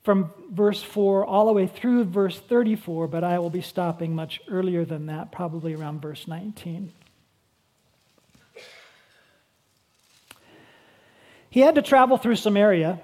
from 0.04 0.32
verse 0.52 0.82
4 0.82 1.26
all 1.26 1.46
the 1.46 1.54
way 1.54 1.68
through 1.68 2.06
verse 2.06 2.40
34, 2.40 3.08
but 3.08 3.24
I 3.24 3.40
will 3.40 3.50
be 3.50 3.62
stopping 3.62 4.16
much 4.16 4.42
earlier 4.50 4.86
than 4.86 5.06
that, 5.06 5.32
probably 5.32 5.76
around 5.76 6.02
verse 6.02 6.28
19. 6.28 6.92
He 11.50 11.60
had 11.60 11.76
to 11.76 11.84
travel 11.84 12.18
through 12.18 12.38
Samaria. 12.38 13.00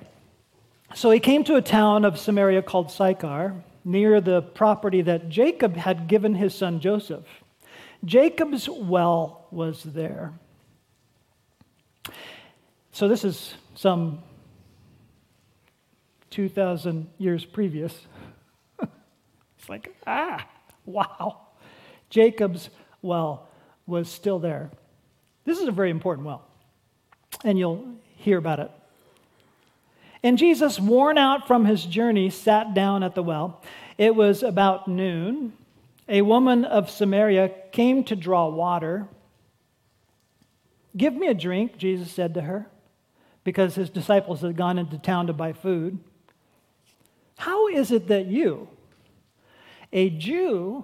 So 0.95 1.11
he 1.11 1.19
came 1.19 1.43
to 1.45 1.55
a 1.55 1.61
town 1.61 2.03
of 2.03 2.19
Samaria 2.19 2.63
called 2.63 2.91
Sychar, 2.91 3.63
near 3.85 4.19
the 4.21 4.41
property 4.41 5.01
that 5.03 5.29
Jacob 5.29 5.75
had 5.75 6.07
given 6.07 6.35
his 6.35 6.53
son 6.53 6.79
Joseph. 6.79 7.25
Jacob's 8.03 8.67
well 8.67 9.47
was 9.51 9.83
there. 9.83 10.33
So 12.91 13.07
this 13.07 13.23
is 13.23 13.53
some 13.75 14.19
2,000 16.31 17.07
years 17.17 17.45
previous. 17.45 17.97
it's 18.81 19.69
like, 19.69 19.95
ah, 20.05 20.45
wow. 20.85 21.47
Jacob's 22.09 22.69
well 23.01 23.47
was 23.85 24.09
still 24.09 24.39
there. 24.39 24.71
This 25.45 25.59
is 25.59 25.67
a 25.67 25.71
very 25.71 25.89
important 25.89 26.27
well, 26.27 26.45
and 27.43 27.57
you'll 27.57 27.95
hear 28.17 28.37
about 28.37 28.59
it 28.59 28.71
and 30.23 30.37
Jesus, 30.37 30.79
worn 30.79 31.17
out 31.17 31.47
from 31.47 31.65
his 31.65 31.85
journey, 31.85 32.29
sat 32.29 32.73
down 32.73 33.03
at 33.03 33.15
the 33.15 33.23
well. 33.23 33.61
It 33.97 34.15
was 34.15 34.43
about 34.43 34.87
noon. 34.87 35.53
A 36.07 36.21
woman 36.21 36.65
of 36.65 36.89
Samaria 36.89 37.51
came 37.71 38.03
to 38.05 38.15
draw 38.15 38.47
water. 38.47 39.07
Give 40.97 41.13
me 41.13 41.27
a 41.27 41.33
drink, 41.33 41.77
Jesus 41.77 42.11
said 42.11 42.33
to 42.33 42.41
her, 42.41 42.67
because 43.43 43.75
his 43.75 43.89
disciples 43.89 44.41
had 44.41 44.57
gone 44.57 44.77
into 44.77 44.97
town 44.97 45.27
to 45.27 45.33
buy 45.33 45.53
food. 45.53 45.99
How 47.37 47.67
is 47.67 47.91
it 47.91 48.07
that 48.07 48.25
you, 48.25 48.67
a 49.93 50.09
Jew, 50.09 50.83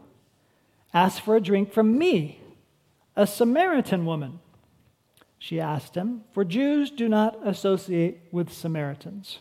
ask 0.94 1.22
for 1.22 1.36
a 1.36 1.42
drink 1.42 1.74
from 1.74 1.98
me, 1.98 2.39
a 3.15 3.27
Samaritan 3.27 4.06
woman? 4.06 4.39
She 5.46 5.62
asked 5.62 5.94
him, 5.94 6.24
for 6.34 6.44
Jews 6.44 6.90
do 6.90 7.08
not 7.08 7.38
associate 7.48 8.18
with 8.32 8.52
Samaritans. 8.52 9.38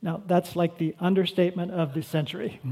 Now, 0.00 0.22
that's 0.26 0.56
like 0.56 0.78
the 0.78 0.94
understatement 0.98 1.70
of 1.70 1.92
the 1.92 2.00
century. 2.00 2.62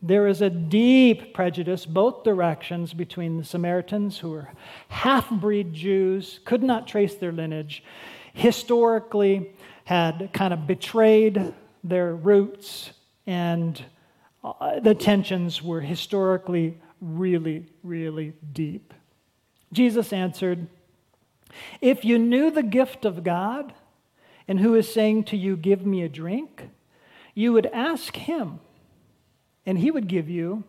There 0.00 0.28
is 0.28 0.40
a 0.40 0.48
deep 0.48 1.34
prejudice, 1.34 1.84
both 1.84 2.22
directions, 2.22 2.94
between 2.94 3.38
the 3.38 3.44
Samaritans, 3.44 4.18
who 4.18 4.30
were 4.30 4.50
half 4.86 5.28
breed 5.30 5.74
Jews, 5.74 6.38
could 6.44 6.62
not 6.62 6.86
trace 6.86 7.16
their 7.16 7.32
lineage, 7.32 7.82
historically 8.34 9.50
had 9.82 10.30
kind 10.32 10.54
of 10.54 10.68
betrayed 10.68 11.52
their 11.82 12.14
roots, 12.14 12.92
and 13.26 13.84
uh, 14.44 14.78
the 14.78 14.94
tensions 14.94 15.60
were 15.60 15.80
historically 15.80 16.80
really, 17.00 17.66
really 17.82 18.32
deep. 18.52 18.94
Jesus 19.72 20.12
answered, 20.12 20.68
if 21.80 22.04
you 22.04 22.18
knew 22.18 22.50
the 22.50 22.62
gift 22.62 23.04
of 23.04 23.24
God 23.24 23.72
and 24.48 24.60
who 24.60 24.74
is 24.74 24.92
saying 24.92 25.24
to 25.24 25.36
you, 25.36 25.56
Give 25.56 25.84
me 25.86 26.02
a 26.02 26.08
drink, 26.08 26.68
you 27.34 27.52
would 27.52 27.66
ask 27.66 28.16
him, 28.16 28.60
and 29.64 29.78
he 29.78 29.90
would 29.90 30.08
give 30.08 30.28
you 30.28 30.64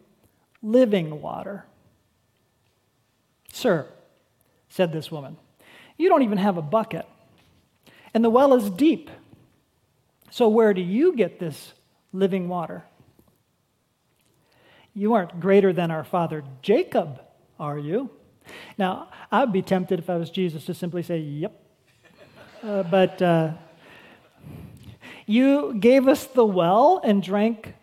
living 0.61 1.21
water. 1.21 1.65
Sir, 3.51 3.87
said 4.69 4.91
this 4.91 5.11
woman, 5.11 5.37
you 5.97 6.09
don't 6.09 6.23
even 6.23 6.37
have 6.37 6.57
a 6.57 6.61
bucket, 6.61 7.05
and 8.13 8.23
the 8.23 8.29
well 8.29 8.53
is 8.53 8.69
deep. 8.69 9.09
So 10.31 10.47
where 10.47 10.73
do 10.73 10.81
you 10.81 11.15
get 11.15 11.39
this 11.39 11.73
living 12.11 12.49
water? 12.49 12.83
You 14.95 15.13
aren't 15.13 15.39
greater 15.39 15.73
than 15.73 15.91
our 15.91 16.03
father 16.03 16.43
Jacob, 16.61 17.21
are 17.59 17.77
you? 17.77 18.09
Now, 18.77 19.09
I'd 19.31 19.51
be 19.51 19.61
tempted 19.61 19.99
if 19.99 20.09
I 20.09 20.17
was 20.17 20.29
Jesus 20.29 20.65
to 20.65 20.73
simply 20.73 21.03
say, 21.03 21.19
Yep. 21.19 21.59
Uh, 22.63 22.83
but 22.83 23.21
uh, 23.21 23.51
you 25.25 25.73
gave 25.75 26.07
us 26.07 26.25
the 26.25 26.45
well 26.45 27.01
and 27.03 27.21
drank. 27.21 27.73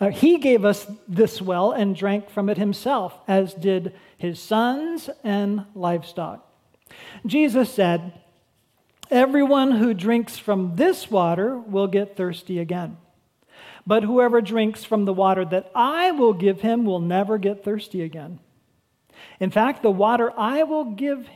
Uh, 0.00 0.08
he 0.10 0.38
gave 0.38 0.64
us 0.64 0.86
this 1.06 1.42
well 1.42 1.72
and 1.72 1.94
drank 1.94 2.30
from 2.30 2.48
it 2.48 2.56
himself, 2.56 3.14
as 3.28 3.52
did 3.52 3.94
his 4.16 4.40
sons 4.40 5.10
and 5.22 5.66
livestock. 5.74 6.46
Jesus 7.26 7.72
said, 7.72 8.12
Everyone 9.10 9.72
who 9.72 9.92
drinks 9.92 10.38
from 10.38 10.76
this 10.76 11.10
water 11.10 11.58
will 11.58 11.88
get 11.88 12.16
thirsty 12.16 12.58
again. 12.58 12.96
But 13.86 14.04
whoever 14.04 14.40
drinks 14.40 14.84
from 14.84 15.04
the 15.04 15.12
water 15.12 15.44
that 15.46 15.70
I 15.74 16.12
will 16.12 16.32
give 16.32 16.60
him 16.60 16.84
will 16.84 17.00
never 17.00 17.38
get 17.38 17.64
thirsty 17.64 18.02
again. 18.02 18.38
In 19.40 19.50
fact, 19.50 19.82
the 19.82 19.90
water 19.90 20.30
I 20.38 20.62
will 20.62 20.84
give 20.84 21.26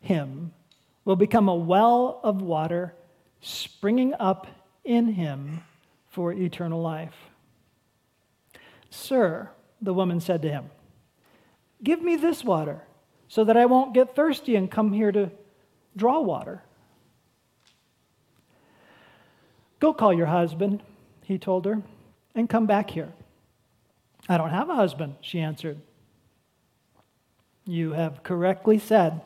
him 0.00 0.52
will 1.04 1.16
become 1.16 1.48
a 1.48 1.54
well 1.54 2.20
of 2.22 2.40
water 2.40 2.94
springing 3.40 4.14
up 4.18 4.46
in 4.84 5.08
him 5.08 5.64
for 6.08 6.32
eternal 6.32 6.80
life. 6.80 7.14
Sir, 8.88 9.50
the 9.80 9.92
woman 9.92 10.20
said 10.20 10.42
to 10.42 10.48
him, 10.48 10.70
Give 11.82 12.00
me 12.00 12.14
this 12.14 12.44
water 12.44 12.82
so 13.26 13.42
that 13.44 13.56
I 13.56 13.66
won't 13.66 13.94
get 13.94 14.14
thirsty 14.14 14.54
and 14.54 14.70
come 14.70 14.92
here 14.92 15.10
to 15.10 15.30
draw 15.96 16.20
water. 16.20 16.62
Go 19.80 19.92
call 19.92 20.12
your 20.12 20.26
husband, 20.26 20.82
he 21.24 21.38
told 21.38 21.64
her, 21.64 21.82
and 22.36 22.48
come 22.48 22.66
back 22.66 22.90
here. 22.90 23.12
I 24.28 24.36
don't 24.36 24.50
have 24.50 24.70
a 24.70 24.76
husband, 24.76 25.16
she 25.20 25.40
answered. 25.40 25.80
You 27.64 27.92
have 27.92 28.22
correctly 28.22 28.78
said, 28.78 29.20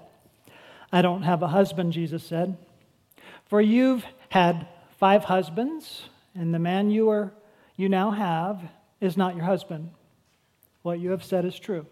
I 0.92 1.02
don't 1.02 1.22
have 1.22 1.42
a 1.42 1.48
husband, 1.48 1.92
Jesus 1.92 2.22
said. 2.24 2.56
For 3.46 3.60
you've 3.60 4.04
had 4.28 4.66
five 4.98 5.24
husbands, 5.24 6.08
and 6.34 6.54
the 6.54 6.58
man 6.58 6.90
you 6.90 7.10
are 7.10 7.32
you 7.76 7.88
now 7.88 8.10
have 8.10 8.60
is 9.00 9.16
not 9.16 9.36
your 9.36 9.44
husband. 9.44 9.90
What 10.82 10.98
you 10.98 11.10
have 11.10 11.22
said 11.22 11.44
is 11.44 11.58
true. 11.58 11.86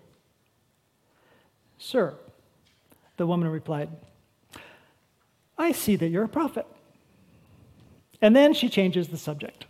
Sir, 1.78 2.14
the 3.16 3.26
woman 3.26 3.48
replied, 3.48 3.90
I 5.58 5.72
see 5.72 5.96
that 5.96 6.08
you're 6.08 6.24
a 6.24 6.28
prophet. 6.28 6.66
And 8.22 8.34
then 8.34 8.54
she 8.54 8.68
changes 8.68 9.08
the 9.08 9.18
subject. 9.18 9.66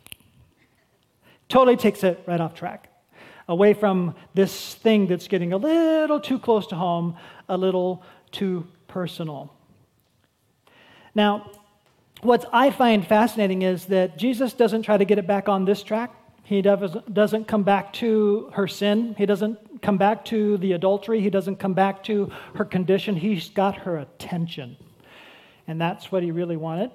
Totally 1.48 1.76
takes 1.76 2.04
it 2.04 2.22
right 2.26 2.40
off 2.40 2.54
track, 2.54 2.88
away 3.48 3.74
from 3.74 4.14
this 4.34 4.74
thing 4.74 5.06
that's 5.06 5.28
getting 5.28 5.52
a 5.52 5.56
little 5.56 6.20
too 6.20 6.38
close 6.38 6.66
to 6.68 6.76
home, 6.76 7.16
a 7.48 7.56
little 7.56 8.02
too 8.32 8.66
personal. 8.88 9.52
Now, 11.14 11.50
what 12.22 12.48
I 12.52 12.70
find 12.70 13.06
fascinating 13.06 13.62
is 13.62 13.86
that 13.86 14.16
Jesus 14.16 14.54
doesn't 14.54 14.82
try 14.82 14.96
to 14.96 15.04
get 15.04 15.18
it 15.18 15.26
back 15.26 15.48
on 15.48 15.64
this 15.64 15.82
track. 15.82 16.14
He 16.42 16.62
doesn't 16.62 17.48
come 17.48 17.62
back 17.62 17.92
to 17.94 18.50
her 18.54 18.66
sin. 18.66 19.14
He 19.16 19.26
doesn't 19.26 19.80
come 19.82 19.96
back 19.96 20.24
to 20.26 20.58
the 20.58 20.72
adultery. 20.72 21.20
He 21.20 21.30
doesn't 21.30 21.56
come 21.56 21.74
back 21.74 22.02
to 22.04 22.30
her 22.54 22.64
condition. 22.64 23.16
He's 23.16 23.48
got 23.50 23.76
her 23.76 23.98
attention. 23.98 24.76
And 25.66 25.80
that's 25.80 26.12
what 26.12 26.22
he 26.22 26.30
really 26.30 26.56
wanted. 26.56 26.90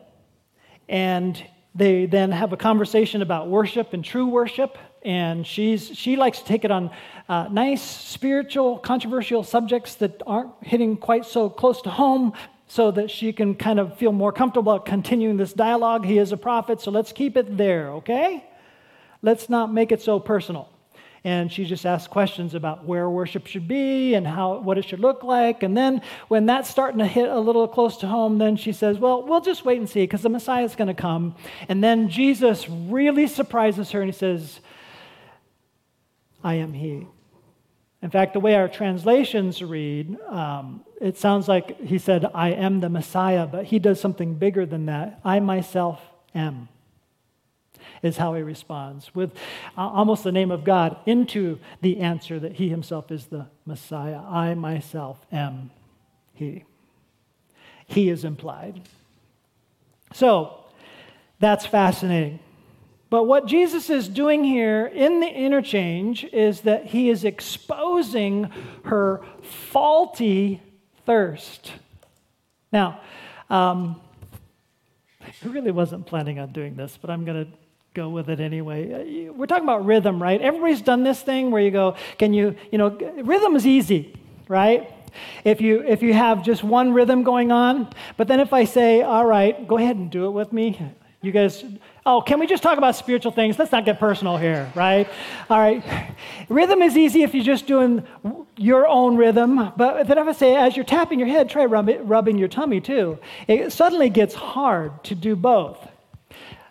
And 0.87 1.43
they 1.75 2.05
then 2.05 2.31
have 2.31 2.53
a 2.53 2.57
conversation 2.57 3.21
about 3.21 3.47
worship 3.47 3.93
and 3.93 4.03
true 4.03 4.27
worship. 4.27 4.77
And 5.03 5.47
she's, 5.47 5.97
she 5.97 6.15
likes 6.15 6.39
to 6.39 6.45
take 6.45 6.65
it 6.65 6.71
on 6.71 6.91
uh, 7.29 7.47
nice, 7.49 7.81
spiritual, 7.81 8.77
controversial 8.79 9.43
subjects 9.43 9.95
that 9.95 10.21
aren't 10.27 10.51
hitting 10.61 10.97
quite 10.97 11.25
so 11.25 11.49
close 11.49 11.81
to 11.83 11.89
home 11.89 12.33
so 12.67 12.91
that 12.91 13.09
she 13.09 13.33
can 13.33 13.55
kind 13.55 13.79
of 13.79 13.97
feel 13.97 14.11
more 14.11 14.31
comfortable 14.31 14.77
continuing 14.79 15.37
this 15.37 15.53
dialogue. 15.53 16.05
He 16.05 16.17
is 16.17 16.31
a 16.31 16.37
prophet, 16.37 16.81
so 16.81 16.91
let's 16.91 17.11
keep 17.11 17.37
it 17.37 17.57
there, 17.57 17.89
okay? 17.93 18.45
Let's 19.21 19.49
not 19.49 19.73
make 19.73 19.91
it 19.91 20.01
so 20.01 20.19
personal. 20.19 20.69
And 21.23 21.51
she 21.51 21.65
just 21.65 21.85
asks 21.85 22.07
questions 22.07 22.53
about 22.53 22.85
where 22.85 23.09
worship 23.09 23.47
should 23.47 23.67
be 23.67 24.13
and 24.13 24.25
how 24.25 24.59
what 24.59 24.77
it 24.77 24.85
should 24.85 25.01
look 25.01 25.23
like. 25.23 25.63
And 25.63 25.75
then 25.75 26.01
when 26.29 26.45
that's 26.45 26.69
starting 26.69 26.99
to 26.99 27.05
hit 27.05 27.29
a 27.29 27.39
little 27.39 27.67
close 27.67 27.97
to 27.97 28.07
home, 28.07 28.37
then 28.37 28.55
she 28.55 28.71
says, 28.71 28.97
Well, 28.99 29.23
we'll 29.23 29.41
just 29.41 29.65
wait 29.65 29.79
and 29.79 29.89
see 29.89 30.03
because 30.03 30.21
the 30.21 30.29
Messiah 30.29 30.63
is 30.63 30.75
going 30.75 30.87
to 30.87 30.93
come. 30.93 31.35
And 31.67 31.83
then 31.83 32.07
Jesus 32.07 32.69
really 32.69 33.27
surprises 33.27 33.91
her 33.91 34.01
and 34.01 34.09
he 34.09 34.17
says, 34.17 34.61
I 36.43 36.55
am 36.55 36.73
he. 36.73 37.07
In 38.01 38.09
fact, 38.09 38.33
the 38.33 38.39
way 38.39 38.55
our 38.55 38.69
translations 38.69 39.61
read, 39.61 40.17
um, 40.29 40.85
it 41.01 41.17
sounds 41.17 41.47
like 41.47 41.79
he 41.81 41.97
said, 41.97 42.25
I 42.33 42.51
am 42.51 42.79
the 42.79 42.89
Messiah, 42.89 43.45
but 43.45 43.65
he 43.65 43.79
does 43.79 43.99
something 43.99 44.35
bigger 44.35 44.65
than 44.65 44.85
that. 44.85 45.19
I 45.23 45.39
myself 45.41 46.01
am 46.33 46.69
is 48.01 48.17
how 48.17 48.33
he 48.33 48.41
responds, 48.41 49.13
with 49.13 49.31
uh, 49.77 49.81
almost 49.81 50.23
the 50.23 50.31
name 50.31 50.51
of 50.51 50.63
God 50.63 50.97
into 51.05 51.59
the 51.81 51.99
answer 51.99 52.39
that 52.39 52.53
he 52.53 52.69
himself 52.69 53.11
is 53.11 53.25
the 53.25 53.47
Messiah. 53.65 54.19
I 54.19 54.53
myself 54.53 55.25
am 55.31 55.71
he. 56.33 56.63
He 57.87 58.09
is 58.09 58.23
implied. 58.23 58.81
So, 60.13 60.63
that's 61.39 61.65
fascinating. 61.65 62.39
But 63.09 63.23
what 63.23 63.47
Jesus 63.47 63.89
is 63.89 64.07
doing 64.07 64.43
here 64.43 64.85
in 64.85 65.19
the 65.19 65.27
interchange 65.27 66.25
is 66.25 66.61
that 66.61 66.85
he 66.85 67.09
is 67.09 67.23
exposing 67.23 68.51
her 68.85 69.21
faulty 69.41 70.61
thirst. 71.05 71.71
Now, 72.71 73.01
um, 73.49 73.99
I 75.21 75.47
really 75.47 75.71
wasn't 75.71 76.05
planning 76.05 76.39
on 76.39 76.51
doing 76.51 76.75
this, 76.75 76.97
but 77.01 77.09
I'm 77.09 77.25
going 77.25 77.45
to 77.45 77.51
go 77.95 78.09
with 78.09 78.29
it 78.29 78.39
anyway. 78.39 79.27
Uh, 79.29 79.33
we're 79.33 79.47
talking 79.47 79.63
about 79.63 79.85
rhythm, 79.85 80.21
right? 80.21 80.39
Everybody's 80.39 80.81
done 80.81 81.03
this 81.03 81.21
thing 81.21 81.49
where 81.49 81.61
you 81.61 81.71
go, 81.71 81.95
can 82.19 82.33
you, 82.33 82.55
you 82.71 82.77
know, 82.77 82.89
rhythm 83.23 83.55
is 83.55 83.65
easy, 83.65 84.13
right? 84.47 84.93
If 85.43 85.59
you 85.59 85.81
if 85.81 86.03
you 86.03 86.13
have 86.13 86.43
just 86.43 86.63
one 86.63 86.93
rhythm 86.93 87.23
going 87.23 87.51
on, 87.51 87.89
but 88.15 88.27
then 88.27 88.39
if 88.39 88.53
I 88.53 88.65
say, 88.65 89.01
all 89.01 89.25
right, 89.25 89.67
go 89.67 89.77
ahead 89.77 89.95
and 89.95 90.11
do 90.11 90.27
it 90.27 90.31
with 90.31 90.53
me. 90.53 90.79
You 91.21 91.31
guys, 91.31 91.65
oh, 92.05 92.21
can 92.21 92.39
we 92.39 92.47
just 92.47 92.63
talk 92.63 92.77
about 92.77 92.95
spiritual 92.95 93.33
things? 93.33 93.59
Let's 93.59 93.73
not 93.73 93.83
get 93.83 93.99
personal 93.99 94.37
here, 94.37 94.71
right? 94.73 95.07
All 95.49 95.59
right. 95.59 95.83
Rhythm 96.47 96.81
is 96.81 96.95
easy 96.95 97.23
if 97.23 97.33
you're 97.33 97.43
just 97.43 97.67
doing 97.67 98.03
your 98.55 98.87
own 98.87 99.17
rhythm, 99.17 99.73
but 99.75 100.07
then 100.07 100.17
if 100.17 100.27
I 100.27 100.31
say, 100.31 100.55
as 100.55 100.77
you're 100.77 100.85
tapping 100.85 101.19
your 101.19 101.27
head, 101.27 101.49
try 101.49 101.65
rubbing 101.65 102.37
your 102.37 102.47
tummy 102.47 102.79
too. 102.79 103.19
It 103.47 103.73
suddenly 103.73 104.09
gets 104.09 104.33
hard 104.33 105.03
to 105.05 105.15
do 105.15 105.35
both 105.35 105.89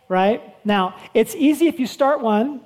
right? 0.09 0.43
Now, 0.65 0.97
it's 1.15 1.35
easy 1.35 1.69
if 1.69 1.79
you 1.79 1.87
start 1.87 2.21
one, 2.21 2.63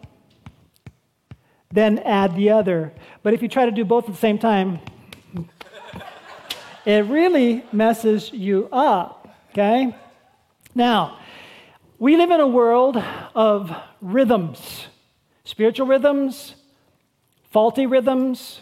then 1.71 1.99
add 2.01 2.37
the 2.37 2.51
other. 2.51 2.93
But 3.23 3.35
if 3.35 3.43
you 3.43 3.49
try 3.49 3.67
to 3.67 3.73
do 3.73 3.85
both 3.85 4.05
at 4.05 4.13
the 4.13 4.21
same 4.21 4.39
time, 4.39 4.79
it 6.87 7.05
really 7.07 7.65
messes 7.73 8.33
you 8.33 8.69
up, 8.73 9.29
okay? 9.51 9.95
Now, 10.75 11.19
we 12.03 12.17
live 12.17 12.33
in 12.33 12.41
a 12.41 12.49
world 12.49 12.97
of 13.33 13.73
rhythms 14.01 14.89
spiritual 15.45 15.87
rhythms, 15.87 16.57
faulty 17.53 17.87
rhythms, 17.87 18.61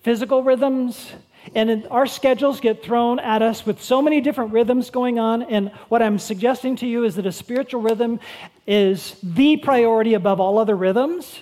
physical 0.00 0.42
rhythms, 0.42 1.12
and 1.54 1.86
our 1.90 2.06
schedules 2.06 2.60
get 2.60 2.82
thrown 2.82 3.18
at 3.18 3.42
us 3.42 3.66
with 3.66 3.82
so 3.82 4.00
many 4.00 4.22
different 4.22 4.54
rhythms 4.54 4.88
going 4.88 5.18
on. 5.18 5.42
And 5.42 5.70
what 5.90 6.00
I'm 6.00 6.18
suggesting 6.18 6.74
to 6.76 6.86
you 6.86 7.04
is 7.04 7.16
that 7.16 7.26
a 7.26 7.32
spiritual 7.32 7.82
rhythm 7.82 8.18
is 8.66 9.16
the 9.22 9.58
priority 9.58 10.14
above 10.14 10.40
all 10.40 10.56
other 10.56 10.74
rhythms. 10.74 11.40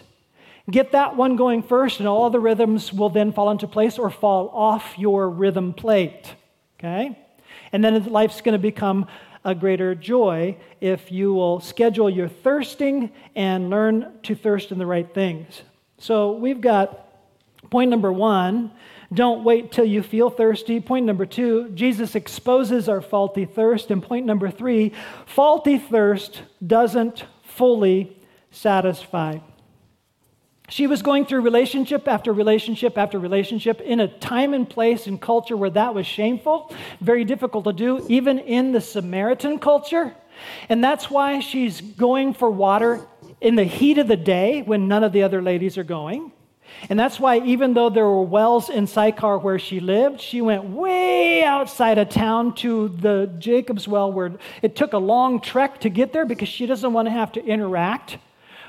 Get 0.69 0.91
that 0.91 1.17
one 1.17 1.37
going 1.37 1.63
first, 1.63 2.01
and 2.01 2.09
all 2.09 2.25
other 2.25 2.41
rhythms 2.41 2.93
will 2.93 3.11
then 3.11 3.33
fall 3.33 3.53
into 3.53 3.69
place 3.69 3.97
or 3.97 4.11
fall 4.11 4.49
off 4.49 4.99
your 4.99 5.31
rhythm 5.31 5.73
plate. 5.73 6.35
Okay? 6.81 7.17
And 7.71 7.85
then 7.85 8.05
life's 8.07 8.41
going 8.41 8.55
to 8.55 8.59
become 8.59 9.07
a 9.47 9.55
greater 9.55 9.95
joy 9.95 10.57
if 10.81 11.11
you 11.11 11.33
will 11.33 11.61
schedule 11.61 12.11
your 12.11 12.29
thirsting 12.29 13.13
and 13.37 13.71
learn 13.71 14.13
to 14.25 14.35
thirst 14.35 14.73
in 14.73 14.79
the 14.79 14.85
right 14.85 15.15
things. 15.15 15.63
So 15.99 16.33
we've 16.33 16.61
got 16.61 17.09
point 17.71 17.89
number 17.91 18.13
one 18.13 18.73
don't 19.15 19.45
wait 19.45 19.71
till 19.71 19.85
you 19.85 20.03
feel 20.03 20.31
thirsty. 20.31 20.81
Point 20.81 21.07
number 21.07 21.27
two, 21.27 21.71
Jesus 21.71 22.17
exposes 22.17 22.89
our 22.89 23.01
faulty 23.01 23.45
thirst. 23.45 23.93
And 23.93 24.03
point 24.03 24.27
number 24.27 24.51
three, 24.51 24.93
faulty 25.27 25.79
thirst 25.79 26.43
doesn't 26.67 27.25
fully 27.45 28.17
satisfy. 28.51 29.39
She 30.69 30.87
was 30.87 31.03
going 31.03 31.27
through 31.27 31.43
relationship 31.43 32.09
after 32.09 32.33
relationship 32.33 32.99
after 32.99 33.19
relationship 33.19 33.81
in 33.81 34.01
a 34.01 34.09
time 34.09 34.53
and 34.53 34.69
place 34.69 35.07
and 35.07 35.21
culture 35.21 35.57
where 35.57 35.71
that 35.71 35.95
was 35.95 36.07
shameful, 36.07 36.75
very 37.01 37.25
difficult 37.25 37.65
to 37.67 37.73
do, 37.73 38.05
even 38.09 38.39
in 38.39 38.73
the 38.73 38.81
Samaritan 38.81 39.59
culture. 39.59 40.15
And 40.69 40.83
that's 40.83 41.11
why 41.11 41.41
she's 41.41 41.81
going 41.81 42.35
for 42.35 42.51
water 42.51 43.07
in 43.41 43.55
the 43.55 43.65
heat 43.65 43.99
of 43.99 44.09
the 44.09 44.17
day 44.17 44.63
when 44.63 44.89
none 44.89 45.05
of 45.05 45.13
the 45.13 45.23
other 45.23 45.41
ladies 45.41 45.79
are 45.79 45.85
going. 45.85 46.33
And 46.91 46.99
that's 46.99 47.21
why, 47.21 47.39
even 47.39 47.75
though 47.75 47.89
there 47.89 48.05
were 48.05 48.23
wells 48.23 48.69
in 48.69 48.89
Sychar 48.89 49.39
where 49.39 49.59
she 49.59 49.79
lived, 49.79 50.21
she 50.21 50.41
went 50.41 50.65
way 50.65 51.45
outside 51.45 51.97
of 51.97 52.09
town 52.09 52.55
to 52.57 52.89
the 52.89 53.33
Jacob's 53.39 53.87
well, 53.87 54.13
where 54.13 54.33
it 54.63 54.75
took 54.75 54.93
a 54.93 54.99
long 54.99 55.41
trek 55.41 55.81
to 55.81 55.89
get 55.89 56.13
there 56.13 56.27
because 56.27 56.49
she 56.49 56.67
doesn't 56.67 56.93
want 56.93 57.07
to 57.07 57.13
have 57.13 57.33
to 57.33 57.45
interact 57.45 58.19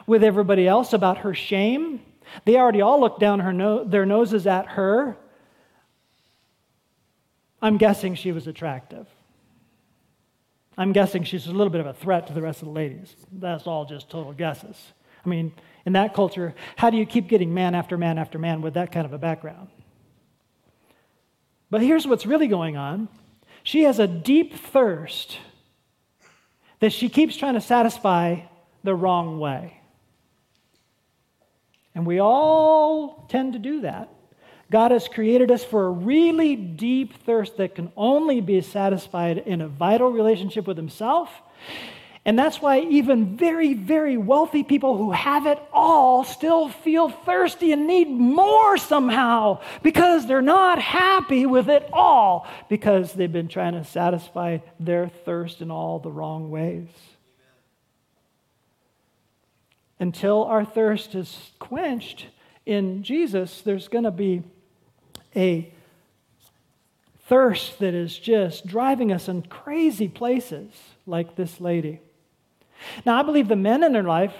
with 0.07 0.23
everybody 0.23 0.67
else 0.67 0.93
about 0.93 1.19
her 1.19 1.35
shame. 1.35 2.01
They 2.45 2.57
already 2.57 2.81
all 2.81 2.99
looked 2.99 3.19
down 3.19 3.41
her 3.41 3.53
no- 3.53 3.83
their 3.83 4.05
noses 4.05 4.47
at 4.47 4.67
her. 4.69 5.17
I'm 7.61 7.77
guessing 7.77 8.15
she 8.15 8.31
was 8.31 8.47
attractive. 8.47 9.07
I'm 10.77 10.93
guessing 10.93 11.23
she's 11.23 11.47
a 11.47 11.51
little 11.51 11.71
bit 11.71 11.81
of 11.81 11.87
a 11.87 11.93
threat 11.93 12.27
to 12.27 12.33
the 12.33 12.41
rest 12.41 12.61
of 12.61 12.67
the 12.67 12.73
ladies. 12.73 13.15
That's 13.31 13.67
all 13.67 13.85
just 13.85 14.09
total 14.09 14.31
guesses. 14.33 14.93
I 15.25 15.29
mean, 15.29 15.51
in 15.85 15.93
that 15.93 16.13
culture, 16.13 16.53
how 16.75 16.89
do 16.89 16.97
you 16.97 17.05
keep 17.05 17.27
getting 17.27 17.53
man 17.53 17.75
after 17.75 17.97
man 17.97 18.17
after 18.17 18.37
man 18.37 18.61
with 18.61 18.75
that 18.75 18.91
kind 18.91 19.05
of 19.05 19.13
a 19.13 19.17
background? 19.17 19.69
But 21.69 21.81
here's 21.81 22.07
what's 22.07 22.25
really 22.25 22.47
going 22.47 22.77
on 22.77 23.09
she 23.63 23.83
has 23.83 23.99
a 23.99 24.07
deep 24.07 24.53
thirst 24.53 25.39
that 26.79 26.93
she 26.93 27.09
keeps 27.09 27.35
trying 27.35 27.55
to 27.55 27.61
satisfy 27.61 28.41
the 28.83 28.95
wrong 28.95 29.39
way. 29.39 29.76
And 31.97 32.05
we 32.05 32.19
all 32.19 33.25
tend 33.27 33.53
to 33.53 33.59
do 33.59 33.81
that. 33.81 34.07
God 34.71 34.91
has 34.91 35.09
created 35.09 35.51
us 35.51 35.65
for 35.65 35.87
a 35.87 35.89
really 35.89 36.55
deep 36.55 37.23
thirst 37.25 37.57
that 37.57 37.75
can 37.75 37.91
only 37.97 38.39
be 38.39 38.61
satisfied 38.61 39.39
in 39.39 39.59
a 39.59 39.67
vital 39.67 40.09
relationship 40.09 40.65
with 40.67 40.77
Himself 40.77 41.29
and 42.27 42.37
that's 42.37 42.61
why 42.61 42.81
even 42.81 43.37
very, 43.37 43.73
very 43.73 44.17
wealthy 44.17 44.61
people 44.61 44.97
who 44.97 45.11
have 45.11 45.47
it 45.47 45.59
all 45.71 46.25
still 46.25 46.67
feel 46.67 47.07
thirsty 47.07 47.71
and 47.71 47.87
need 47.87 48.09
more 48.09 48.75
somehow 48.75 49.61
because 49.81 50.27
they're 50.27 50.41
not 50.41 50.77
happy 50.77 51.45
with 51.45 51.69
it 51.69 51.89
all 51.93 52.45
because 52.67 53.13
they've 53.13 53.31
been 53.31 53.47
trying 53.47 53.75
to 53.75 53.85
satisfy 53.85 54.57
their 54.77 55.07
thirst 55.07 55.61
in 55.61 55.71
all 55.71 55.99
the 55.99 56.11
wrong 56.11 56.51
ways. 56.51 56.89
Until 59.99 60.43
our 60.43 60.63
thirst 60.63 61.15
is 61.15 61.51
quenched 61.59 62.27
in 62.65 63.03
Jesus, 63.03 63.61
there's 63.61 63.87
going 63.87 64.03
to 64.03 64.11
be 64.11 64.43
a 65.35 65.71
thirst 67.27 67.79
that 67.79 67.93
is 67.93 68.17
just 68.17 68.67
driving 68.67 69.11
us 69.11 69.27
in 69.27 69.41
crazy 69.43 70.07
places, 70.07 70.71
like 71.05 71.35
this 71.35 71.59
lady. 71.61 72.01
Now, 73.05 73.19
I 73.19 73.23
believe 73.23 73.47
the 73.47 73.55
men 73.55 73.83
in 73.83 73.93
her 73.93 74.03
life 74.03 74.33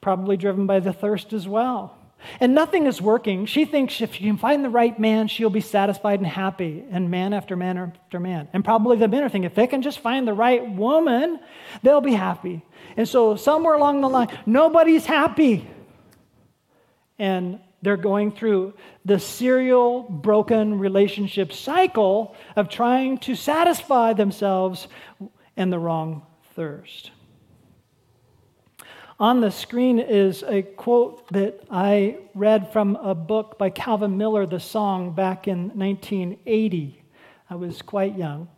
probably 0.00 0.36
driven 0.36 0.66
by 0.66 0.80
the 0.80 0.92
thirst 0.92 1.32
as 1.32 1.48
well. 1.48 1.96
And 2.40 2.54
nothing 2.54 2.86
is 2.86 3.00
working. 3.00 3.46
She 3.46 3.64
thinks 3.64 4.00
if 4.00 4.14
she 4.14 4.24
can 4.24 4.36
find 4.36 4.64
the 4.64 4.70
right 4.70 4.98
man, 4.98 5.28
she'll 5.28 5.50
be 5.50 5.60
satisfied 5.60 6.20
and 6.20 6.26
happy, 6.26 6.84
and 6.90 7.10
man 7.10 7.32
after 7.32 7.56
man 7.56 7.78
after 7.78 8.20
man. 8.20 8.48
And 8.52 8.64
probably 8.64 8.96
the 8.96 9.08
men 9.08 9.22
are 9.22 9.28
thinking 9.28 9.44
if 9.44 9.54
they 9.54 9.66
can 9.66 9.82
just 9.82 10.00
find 10.00 10.26
the 10.26 10.34
right 10.34 10.68
woman, 10.68 11.40
they'll 11.82 12.00
be 12.00 12.14
happy. 12.14 12.62
And 12.96 13.08
so, 13.08 13.36
somewhere 13.36 13.74
along 13.74 14.00
the 14.00 14.08
line, 14.08 14.28
nobody's 14.46 15.06
happy. 15.06 15.68
And 17.18 17.60
they're 17.82 17.96
going 17.96 18.32
through 18.32 18.74
the 19.04 19.18
serial 19.18 20.02
broken 20.02 20.78
relationship 20.78 21.52
cycle 21.52 22.34
of 22.56 22.68
trying 22.68 23.18
to 23.18 23.34
satisfy 23.34 24.12
themselves 24.12 24.88
in 25.56 25.70
the 25.70 25.78
wrong 25.78 26.26
thirst. 26.54 27.10
On 29.18 29.40
the 29.40 29.50
screen 29.50 29.98
is 29.98 30.42
a 30.42 30.60
quote 30.60 31.26
that 31.32 31.62
I 31.70 32.18
read 32.34 32.70
from 32.70 32.96
a 32.96 33.14
book 33.14 33.56
by 33.56 33.70
Calvin 33.70 34.18
Miller, 34.18 34.44
The 34.44 34.60
Song, 34.60 35.14
back 35.14 35.48
in 35.48 35.68
1980. 35.68 37.02
I 37.48 37.54
was 37.54 37.80
quite 37.80 38.18
young. 38.18 38.48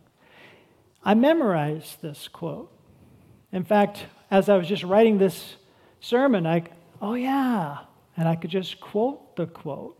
I 1.01 1.13
memorized 1.13 2.01
this 2.01 2.27
quote. 2.27 2.69
In 3.53 3.63
fact, 3.63 4.05
as 4.29 4.49
I 4.49 4.57
was 4.57 4.67
just 4.67 4.83
writing 4.83 5.17
this 5.17 5.55
sermon, 6.01 6.45
I, 6.45 6.63
oh 7.01 7.13
yeah, 7.13 7.77
and 8.17 8.27
I 8.27 8.35
could 8.35 8.49
just 8.49 8.81
quote 8.81 9.37
the 9.37 9.47
quote 9.47 9.97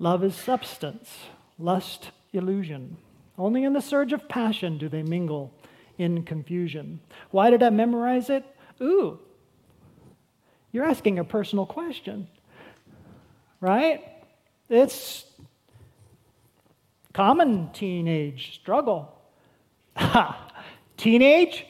Love 0.00 0.24
is 0.24 0.34
substance, 0.34 1.08
lust, 1.56 2.10
illusion. 2.32 2.96
Only 3.38 3.62
in 3.62 3.74
the 3.74 3.80
surge 3.80 4.12
of 4.12 4.28
passion 4.28 4.76
do 4.76 4.88
they 4.88 5.04
mingle 5.04 5.54
in 5.98 6.24
confusion. 6.24 6.98
Why 7.30 7.50
did 7.50 7.62
I 7.62 7.70
memorize 7.70 8.28
it? 8.28 8.44
Ooh, 8.82 9.20
you're 10.72 10.84
asking 10.84 11.18
a 11.18 11.24
personal 11.24 11.66
question, 11.66 12.28
right? 13.60 14.04
It's 14.68 15.24
common 17.12 17.70
teenage 17.72 18.54
struggle. 18.54 19.14
teenage? 20.96 21.66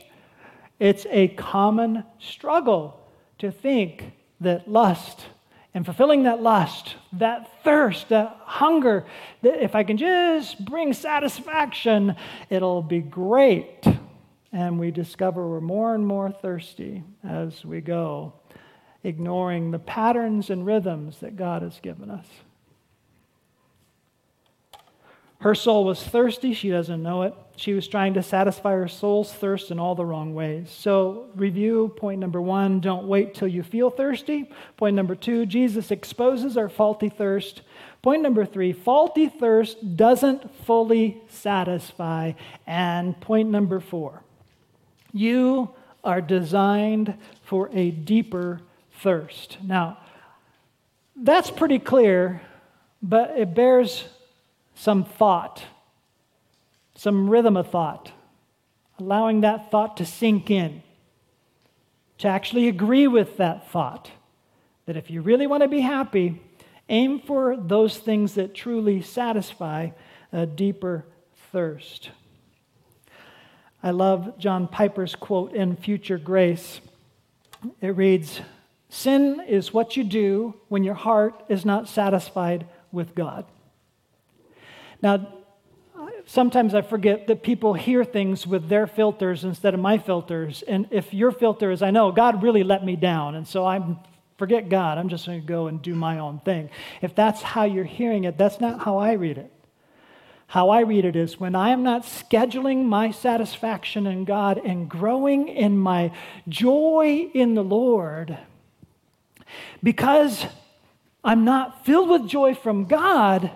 It's 0.78 1.06
a 1.10 1.28
common 1.28 2.04
struggle 2.18 3.00
to 3.38 3.50
think 3.50 4.12
that 4.40 4.68
lust 4.68 5.26
and 5.74 5.84
fulfilling 5.84 6.24
that 6.24 6.42
lust, 6.42 6.96
that 7.12 7.62
thirst, 7.62 8.08
that 8.08 8.36
hunger, 8.44 9.04
that 9.42 9.62
if 9.62 9.74
I 9.74 9.84
can 9.84 9.96
just 9.96 10.64
bring 10.64 10.92
satisfaction, 10.92 12.16
it'll 12.50 12.82
be 12.82 13.00
great. 13.00 13.84
And 14.52 14.78
we 14.78 14.90
discover 14.90 15.48
we're 15.48 15.60
more 15.60 15.94
and 15.94 16.06
more 16.06 16.32
thirsty 16.32 17.04
as 17.22 17.64
we 17.64 17.80
go 17.80 18.32
ignoring 19.04 19.70
the 19.70 19.78
patterns 19.78 20.50
and 20.50 20.66
rhythms 20.66 21.20
that 21.20 21.36
God 21.36 21.62
has 21.62 21.78
given 21.80 22.10
us. 22.10 22.26
Her 25.40 25.54
soul 25.54 25.84
was 25.84 26.02
thirsty. 26.02 26.52
She 26.52 26.68
doesn't 26.68 27.00
know 27.00 27.22
it. 27.22 27.34
She 27.54 27.72
was 27.72 27.86
trying 27.86 28.14
to 28.14 28.22
satisfy 28.24 28.72
her 28.72 28.88
soul's 28.88 29.32
thirst 29.32 29.70
in 29.70 29.78
all 29.78 29.94
the 29.94 30.04
wrong 30.04 30.34
ways. 30.34 30.68
So, 30.68 31.26
review 31.36 31.94
point 31.96 32.18
number 32.18 32.42
one 32.42 32.80
don't 32.80 33.06
wait 33.06 33.34
till 33.34 33.46
you 33.46 33.62
feel 33.62 33.88
thirsty. 33.88 34.50
Point 34.76 34.96
number 34.96 35.14
two 35.14 35.46
Jesus 35.46 35.92
exposes 35.92 36.56
our 36.56 36.68
faulty 36.68 37.08
thirst. 37.08 37.62
Point 38.02 38.22
number 38.22 38.44
three 38.44 38.72
faulty 38.72 39.28
thirst 39.28 39.96
doesn't 39.96 40.52
fully 40.64 41.22
satisfy. 41.28 42.32
And 42.66 43.20
point 43.20 43.48
number 43.48 43.78
four 43.78 44.22
you 45.12 45.70
are 46.02 46.20
designed 46.20 47.14
for 47.44 47.70
a 47.72 47.90
deeper 47.90 48.60
thirst. 48.98 49.58
Now, 49.62 49.98
that's 51.16 51.50
pretty 51.50 51.78
clear, 51.78 52.40
but 53.02 53.30
it 53.38 53.54
bears 53.54 54.04
some 54.74 55.04
thought, 55.04 55.64
some 56.94 57.28
rhythm 57.28 57.56
of 57.56 57.70
thought, 57.70 58.12
allowing 58.98 59.40
that 59.40 59.70
thought 59.70 59.96
to 59.96 60.06
sink 60.06 60.50
in, 60.50 60.82
to 62.18 62.28
actually 62.28 62.68
agree 62.68 63.08
with 63.08 63.36
that 63.36 63.68
thought. 63.70 64.10
That 64.86 64.96
if 64.96 65.10
you 65.10 65.20
really 65.20 65.46
want 65.46 65.62
to 65.62 65.68
be 65.68 65.80
happy, 65.80 66.40
aim 66.88 67.20
for 67.20 67.56
those 67.56 67.98
things 67.98 68.34
that 68.34 68.54
truly 68.54 69.02
satisfy 69.02 69.90
a 70.32 70.46
deeper 70.46 71.04
thirst. 71.52 72.10
I 73.82 73.90
love 73.90 74.38
John 74.38 74.66
Piper's 74.66 75.14
quote 75.14 75.54
in 75.54 75.76
Future 75.76 76.18
Grace. 76.18 76.80
It 77.80 77.96
reads, 77.96 78.40
Sin 78.88 79.42
is 79.46 79.74
what 79.74 79.96
you 79.96 80.04
do 80.04 80.54
when 80.68 80.84
your 80.84 80.94
heart 80.94 81.44
is 81.48 81.64
not 81.64 81.88
satisfied 81.88 82.66
with 82.90 83.14
God. 83.14 83.44
Now, 85.02 85.34
sometimes 86.26 86.74
I 86.74 86.82
forget 86.82 87.26
that 87.26 87.42
people 87.42 87.74
hear 87.74 88.04
things 88.04 88.46
with 88.46 88.68
their 88.68 88.86
filters 88.86 89.44
instead 89.44 89.74
of 89.74 89.80
my 89.80 89.98
filters. 89.98 90.62
And 90.62 90.86
if 90.90 91.12
your 91.12 91.32
filter 91.32 91.70
is, 91.70 91.82
I 91.82 91.90
know 91.90 92.12
God 92.12 92.42
really 92.42 92.62
let 92.64 92.84
me 92.84 92.96
down, 92.96 93.34
and 93.34 93.46
so 93.46 93.66
I'm 93.66 93.98
forget 94.38 94.68
God, 94.68 94.98
I'm 94.98 95.08
just 95.08 95.26
going 95.26 95.40
to 95.40 95.46
go 95.46 95.66
and 95.66 95.82
do 95.82 95.94
my 95.94 96.20
own 96.20 96.38
thing. 96.38 96.70
If 97.02 97.14
that's 97.14 97.42
how 97.42 97.64
you're 97.64 97.84
hearing 97.84 98.22
it, 98.22 98.38
that's 98.38 98.60
not 98.60 98.80
how 98.80 98.98
I 98.98 99.14
read 99.14 99.36
it. 99.36 99.52
How 100.46 100.70
I 100.70 100.80
read 100.80 101.04
it 101.04 101.16
is 101.16 101.38
when 101.38 101.54
I 101.54 101.70
am 101.70 101.82
not 101.82 102.04
scheduling 102.04 102.84
my 102.84 103.10
satisfaction 103.10 104.06
in 104.06 104.24
God 104.24 104.58
and 104.64 104.88
growing 104.88 105.48
in 105.48 105.76
my 105.76 106.12
joy 106.48 107.28
in 107.34 107.54
the 107.54 107.64
Lord, 107.64 108.38
because 109.82 110.44
I'm 111.24 111.44
not 111.44 111.84
filled 111.84 112.08
with 112.08 112.28
joy 112.28 112.54
from 112.54 112.84
God, 112.84 113.50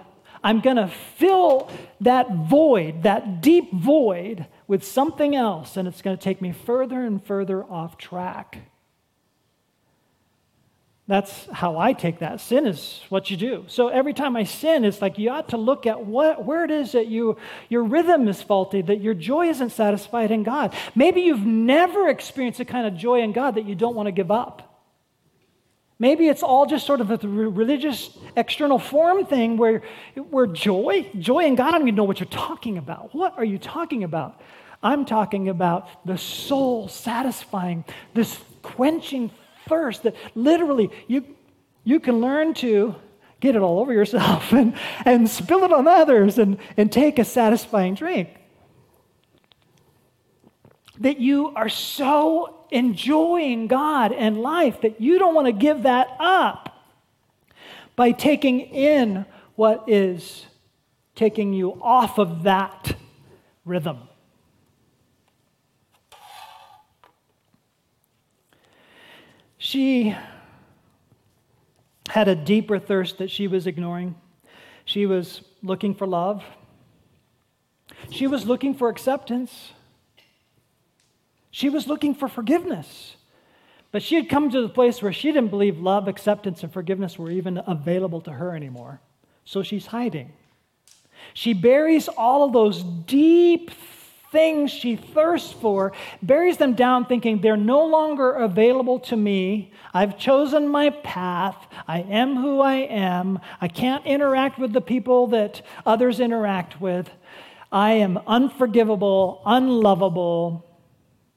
I'm 0.44 0.60
going 0.60 0.76
to 0.76 0.88
fill 0.88 1.70
that 2.00 2.34
void, 2.34 3.04
that 3.04 3.40
deep 3.40 3.72
void, 3.72 4.46
with 4.66 4.84
something 4.84 5.36
else, 5.36 5.76
and 5.76 5.86
it's 5.86 6.02
going 6.02 6.16
to 6.16 6.22
take 6.22 6.40
me 6.40 6.52
further 6.52 7.02
and 7.02 7.24
further 7.24 7.62
off 7.64 7.98
track. 7.98 8.58
That's 11.08 11.46
how 11.52 11.76
I 11.76 11.92
take 11.92 12.20
that. 12.20 12.40
Sin 12.40 12.66
is 12.66 13.02
what 13.08 13.30
you 13.30 13.36
do. 13.36 13.64
So 13.66 13.88
every 13.88 14.14
time 14.14 14.34
I 14.34 14.44
sin, 14.44 14.84
it's 14.84 15.02
like 15.02 15.18
you 15.18 15.30
ought 15.30 15.50
to 15.50 15.56
look 15.56 15.84
at 15.84 16.06
what, 16.06 16.44
where 16.44 16.64
it 16.64 16.70
is 16.70 16.92
that 16.92 17.08
you, 17.08 17.36
your 17.68 17.82
rhythm 17.82 18.28
is 18.28 18.40
faulty, 18.40 18.80
that 18.82 19.02
your 19.02 19.12
joy 19.12 19.48
isn't 19.48 19.70
satisfied 19.70 20.30
in 20.30 20.42
God. 20.42 20.74
Maybe 20.94 21.20
you've 21.22 21.44
never 21.44 22.08
experienced 22.08 22.60
a 22.60 22.64
kind 22.64 22.86
of 22.86 22.96
joy 22.96 23.20
in 23.20 23.32
God 23.32 23.56
that 23.56 23.66
you 23.66 23.74
don't 23.74 23.94
want 23.94 24.06
to 24.06 24.12
give 24.12 24.30
up. 24.30 24.71
Maybe 26.02 26.26
it's 26.26 26.42
all 26.42 26.66
just 26.66 26.84
sort 26.84 27.00
of 27.00 27.12
a 27.12 27.16
religious 27.28 28.18
external 28.36 28.80
form 28.80 29.24
thing 29.24 29.56
where, 29.56 29.82
where 30.30 30.48
joy, 30.48 31.08
joy 31.16 31.44
in 31.44 31.54
God, 31.54 31.68
I 31.68 31.70
don't 31.78 31.82
even 31.82 31.94
know 31.94 32.02
what 32.02 32.18
you're 32.18 32.26
talking 32.28 32.76
about. 32.76 33.14
What 33.14 33.38
are 33.38 33.44
you 33.44 33.56
talking 33.56 34.02
about? 34.02 34.40
I'm 34.82 35.04
talking 35.04 35.48
about 35.48 36.04
the 36.04 36.18
soul 36.18 36.88
satisfying, 36.88 37.84
this 38.14 38.36
quenching 38.62 39.30
thirst 39.68 40.02
that 40.02 40.16
literally 40.34 40.90
you, 41.06 41.24
you 41.84 42.00
can 42.00 42.20
learn 42.20 42.54
to 42.54 42.96
get 43.38 43.54
it 43.54 43.62
all 43.62 43.78
over 43.78 43.92
yourself 43.92 44.52
and, 44.60 44.74
and 45.04 45.30
spill 45.30 45.62
it 45.62 45.72
on 45.72 45.86
others 45.86 46.36
and, 46.36 46.58
and 46.76 46.90
take 46.90 47.20
a 47.20 47.24
satisfying 47.24 47.94
drink. 47.94 48.28
That 51.02 51.20
you 51.20 51.48
are 51.54 51.68
so 51.68 52.66
enjoying 52.70 53.66
God 53.66 54.12
and 54.12 54.40
life 54.40 54.80
that 54.80 55.00
you 55.00 55.18
don't 55.18 55.34
want 55.34 55.46
to 55.46 55.52
give 55.52 55.82
that 55.82 56.08
up 56.18 56.84
by 57.96 58.12
taking 58.12 58.60
in 58.60 59.26
what 59.56 59.84
is 59.88 60.46
taking 61.14 61.52
you 61.52 61.78
off 61.82 62.18
of 62.18 62.44
that 62.44 62.96
rhythm. 63.64 63.98
She 69.58 70.16
had 72.08 72.28
a 72.28 72.34
deeper 72.34 72.78
thirst 72.78 73.18
that 73.18 73.30
she 73.30 73.48
was 73.48 73.66
ignoring. 73.66 74.14
She 74.84 75.06
was 75.06 75.42
looking 75.62 75.94
for 75.94 76.06
love. 76.06 76.42
She 78.10 78.26
was 78.26 78.46
looking 78.46 78.74
for 78.74 78.88
acceptance. 78.88 79.72
She 81.52 81.68
was 81.68 81.86
looking 81.86 82.14
for 82.14 82.28
forgiveness. 82.28 83.14
But 83.92 84.02
she 84.02 84.16
had 84.16 84.30
come 84.30 84.50
to 84.50 84.62
the 84.62 84.70
place 84.70 85.02
where 85.02 85.12
she 85.12 85.30
didn't 85.30 85.50
believe 85.50 85.78
love, 85.78 86.08
acceptance, 86.08 86.62
and 86.62 86.72
forgiveness 86.72 87.18
were 87.18 87.30
even 87.30 87.62
available 87.66 88.22
to 88.22 88.32
her 88.32 88.56
anymore. 88.56 89.00
So 89.44 89.62
she's 89.62 89.86
hiding. 89.86 90.32
She 91.34 91.52
buries 91.52 92.08
all 92.08 92.44
of 92.44 92.54
those 92.54 92.82
deep 92.82 93.70
things 94.32 94.70
she 94.70 94.96
thirsts 94.96 95.52
for, 95.52 95.92
buries 96.22 96.56
them 96.56 96.72
down, 96.72 97.04
thinking 97.04 97.42
they're 97.42 97.54
no 97.54 97.84
longer 97.84 98.32
available 98.32 98.98
to 98.98 99.14
me. 99.14 99.72
I've 99.92 100.18
chosen 100.18 100.68
my 100.68 100.88
path. 100.88 101.66
I 101.86 102.00
am 102.00 102.36
who 102.36 102.60
I 102.60 102.76
am. 102.76 103.40
I 103.60 103.68
can't 103.68 104.06
interact 104.06 104.58
with 104.58 104.72
the 104.72 104.80
people 104.80 105.26
that 105.28 105.60
others 105.84 106.18
interact 106.18 106.80
with. 106.80 107.10
I 107.70 107.92
am 107.92 108.18
unforgivable, 108.26 109.42
unlovable, 109.44 110.64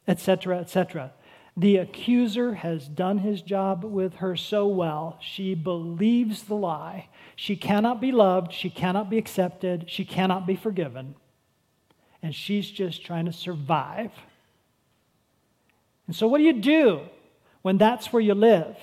etc., 0.08 0.60
etc. 0.60 1.12
The 1.58 1.78
accuser 1.78 2.56
has 2.56 2.88
done 2.88 3.20
his 3.20 3.42
job 3.42 3.84
with 3.86 4.16
her 4.16 4.36
so 4.36 4.68
well. 4.68 5.18
She 5.22 5.56
believes 5.56 6.44
the 6.44 6.56
lie. 6.56 7.08
She 7.36 7.56
cannot 7.56 8.02
be 8.02 8.12
loved. 8.12 8.52
She 8.52 8.70
cannot 8.70 9.10
be 9.10 9.18
accepted. 9.18 9.86
She 9.88 10.04
cannot 10.04 10.46
be 10.46 10.56
forgiven. 10.56 11.16
And 12.22 12.36
she's 12.36 12.70
just 12.70 13.06
trying 13.06 13.26
to 13.26 13.34
survive. 13.34 14.12
And 16.08 16.16
so, 16.16 16.28
what 16.28 16.40
do 16.40 16.44
you 16.44 16.54
do 16.54 17.02
when 17.62 17.78
that's 17.78 18.12
where 18.12 18.22
you 18.22 18.34
live? 18.34 18.78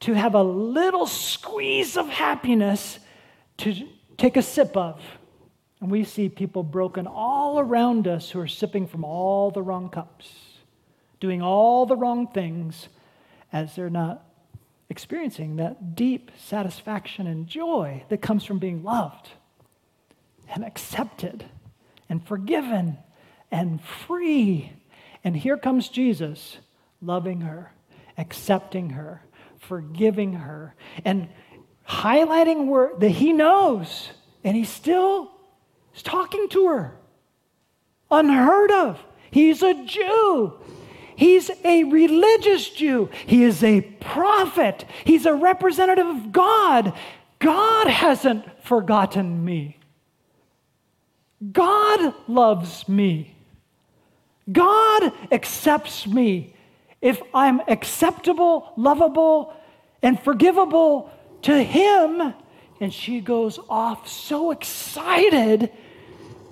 To 0.00 0.12
have 0.14 0.34
a 0.34 0.42
little 0.42 1.06
squeeze 1.06 1.96
of 1.96 2.08
happiness 2.08 3.00
to 3.58 3.88
take 4.16 4.36
a 4.36 4.42
sip 4.42 4.76
of. 4.76 5.02
And 5.80 5.90
we 5.90 6.04
see 6.04 6.28
people 6.28 6.62
broken 6.62 7.06
all 7.06 7.60
around 7.60 8.08
us 8.08 8.30
who 8.30 8.40
are 8.40 8.48
sipping 8.48 8.86
from 8.86 9.04
all 9.04 9.50
the 9.50 9.62
wrong 9.62 9.88
cups 9.90 10.32
doing 11.20 11.42
all 11.42 11.86
the 11.86 11.96
wrong 11.96 12.26
things 12.26 12.88
as 13.52 13.74
they're 13.74 13.90
not 13.90 14.24
experiencing 14.90 15.56
that 15.56 15.94
deep 15.94 16.30
satisfaction 16.36 17.26
and 17.26 17.46
joy 17.46 18.02
that 18.08 18.22
comes 18.22 18.44
from 18.44 18.58
being 18.58 18.82
loved 18.82 19.30
and 20.52 20.64
accepted 20.64 21.44
and 22.08 22.26
forgiven 22.26 22.96
and 23.50 23.82
free. 23.82 24.72
And 25.24 25.36
here 25.36 25.56
comes 25.56 25.88
Jesus 25.88 26.58
loving 27.02 27.42
her, 27.42 27.72
accepting 28.16 28.90
her, 28.90 29.22
forgiving 29.58 30.34
her, 30.34 30.74
and 31.04 31.28
highlighting 31.86 32.66
where 32.66 32.92
that 32.98 33.10
he 33.10 33.32
knows, 33.32 34.10
and 34.44 34.56
he 34.56 34.64
still 34.64 35.30
is 35.98 36.02
talking 36.02 36.48
to 36.48 36.66
her. 36.68 36.96
Unheard 38.10 38.70
of. 38.70 39.04
He's 39.30 39.62
a 39.62 39.84
Jew. 39.84 40.54
He's 41.16 41.50
a 41.64 41.84
religious 41.84 42.70
Jew. 42.70 43.10
He 43.26 43.42
is 43.42 43.64
a 43.64 43.80
prophet. 43.80 44.84
He's 45.04 45.26
a 45.26 45.34
representative 45.34 46.06
of 46.06 46.32
God. 46.32 46.94
God 47.40 47.88
hasn't 47.88 48.44
forgotten 48.64 49.44
me. 49.44 49.76
God 51.52 52.14
loves 52.28 52.88
me. 52.88 53.34
God 54.50 55.12
accepts 55.32 56.06
me. 56.06 56.54
If 57.02 57.20
I'm 57.34 57.60
acceptable, 57.68 58.72
lovable, 58.76 59.52
and 60.02 60.20
forgivable 60.20 61.10
to 61.42 61.62
Him, 61.62 62.34
and 62.80 62.94
she 62.94 63.20
goes 63.20 63.58
off 63.68 64.08
so 64.08 64.52
excited. 64.52 65.72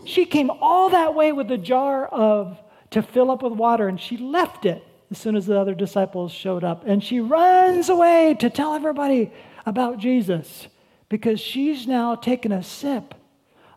She 0.06 0.24
came 0.24 0.50
all 0.50 0.90
that 0.90 1.14
way 1.14 1.32
with 1.32 1.50
a 1.50 1.58
jar 1.58 2.06
of 2.06 2.58
to 2.90 3.02
fill 3.02 3.30
up 3.30 3.42
with 3.42 3.52
water, 3.52 3.88
and 3.88 4.00
she 4.00 4.16
left 4.16 4.64
it 4.64 4.82
as 5.10 5.18
soon 5.18 5.36
as 5.36 5.46
the 5.46 5.58
other 5.58 5.74
disciples 5.74 6.32
showed 6.32 6.64
up. 6.64 6.84
And 6.86 7.02
she 7.02 7.20
runs 7.20 7.88
away 7.88 8.36
to 8.40 8.50
tell 8.50 8.74
everybody 8.74 9.32
about 9.64 9.98
Jesus 9.98 10.68
because 11.08 11.40
she's 11.40 11.86
now 11.86 12.14
taken 12.14 12.52
a 12.52 12.62
sip 12.62 13.14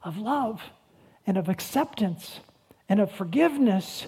of 0.04 0.18
love 0.18 0.62
and 1.28 1.38
of 1.38 1.50
acceptance 1.50 2.40
and 2.88 3.00
of 3.00 3.12
forgiveness. 3.12 4.08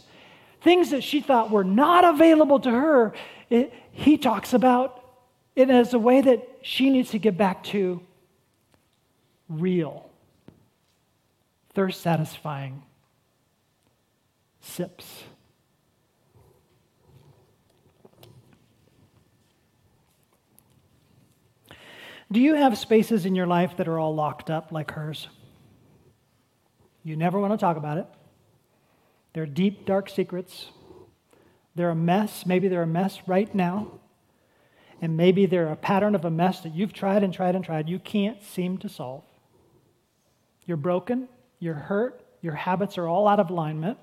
Things 0.61 0.91
that 0.91 1.03
she 1.03 1.21
thought 1.21 1.51
were 1.51 1.63
not 1.63 2.05
available 2.05 2.59
to 2.59 2.71
her, 2.71 3.13
it, 3.49 3.73
he 3.91 4.17
talks 4.17 4.53
about 4.53 5.03
it 5.55 5.69
as 5.69 5.93
a 5.93 5.99
way 5.99 6.21
that 6.21 6.47
she 6.61 6.89
needs 6.89 7.11
to 7.11 7.19
get 7.19 7.37
back 7.37 7.63
to 7.65 8.01
real, 9.49 10.09
thirst 11.73 12.01
satisfying 12.01 12.83
sips. 14.59 15.23
Do 22.31 22.39
you 22.39 22.55
have 22.55 22.77
spaces 22.77 23.25
in 23.25 23.35
your 23.35 23.47
life 23.47 23.75
that 23.77 23.89
are 23.89 23.99
all 23.99 24.15
locked 24.15 24.49
up 24.49 24.71
like 24.71 24.91
hers? 24.91 25.27
You 27.03 27.15
never 27.15 27.39
want 27.39 27.51
to 27.51 27.57
talk 27.57 27.75
about 27.75 27.97
it. 27.97 28.05
They're 29.33 29.45
deep, 29.45 29.85
dark 29.85 30.09
secrets. 30.09 30.67
They're 31.75 31.89
a 31.89 31.95
mess. 31.95 32.45
Maybe 32.45 32.67
they're 32.67 32.83
a 32.83 32.87
mess 32.87 33.19
right 33.27 33.53
now. 33.53 33.99
And 35.01 35.17
maybe 35.17 35.45
they're 35.45 35.71
a 35.71 35.75
pattern 35.75 36.15
of 36.15 36.23
a 36.23 36.29
mess 36.29 36.61
that 36.61 36.75
you've 36.75 36.93
tried 36.93 37.23
and 37.23 37.33
tried 37.33 37.55
and 37.55 37.65
tried. 37.65 37.89
You 37.89 37.99
can't 37.99 38.41
seem 38.43 38.77
to 38.79 38.89
solve. 38.89 39.23
You're 40.65 40.77
broken. 40.77 41.27
You're 41.61 41.75
hurt. 41.75 42.21
Your 42.41 42.55
habits 42.55 42.97
are 42.97 43.07
all 43.07 43.27
out 43.27 43.39
of 43.39 43.49
alignment. 43.51 43.97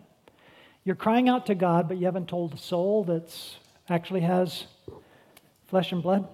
You're 0.85 0.97
crying 0.97 1.29
out 1.29 1.47
to 1.47 1.55
God, 1.55 1.88
but 1.88 1.99
you 1.99 2.07
haven't 2.07 2.29
told 2.29 2.53
the 2.53 2.57
soul 2.57 3.05
that's 3.05 3.59
actually 3.90 4.21
has 4.21 4.64
flesh 5.66 5.92
and 5.92 6.03
blood. 6.03 6.27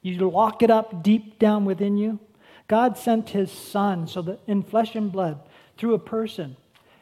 You 0.00 0.16
lock 0.30 0.62
it 0.62 0.70
up 0.70 1.02
deep 1.02 1.38
down 1.38 1.64
within 1.64 1.98
you. 1.98 2.20
God 2.68 2.96
sent 2.96 3.30
his 3.30 3.50
son 3.50 4.06
so 4.06 4.22
that 4.22 4.40
in 4.46 4.62
flesh 4.62 4.94
and 4.94 5.10
blood, 5.10 5.40
through 5.76 5.94
a 5.94 5.98
person, 5.98 6.56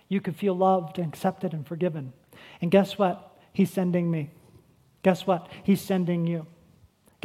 you 0.09 0.21
could 0.21 0.37
feel 0.37 0.55
loved 0.55 0.99
and 0.99 1.07
accepted 1.07 1.53
and 1.53 1.66
forgiven. 1.66 2.12
And 2.61 2.71
guess 2.71 2.97
what? 2.97 3.38
He's 3.53 3.71
sending 3.71 4.11
me. 4.11 4.31
Guess 5.03 5.27
what? 5.27 5.49
He's 5.62 5.81
sending 5.81 6.27
you. 6.27 6.47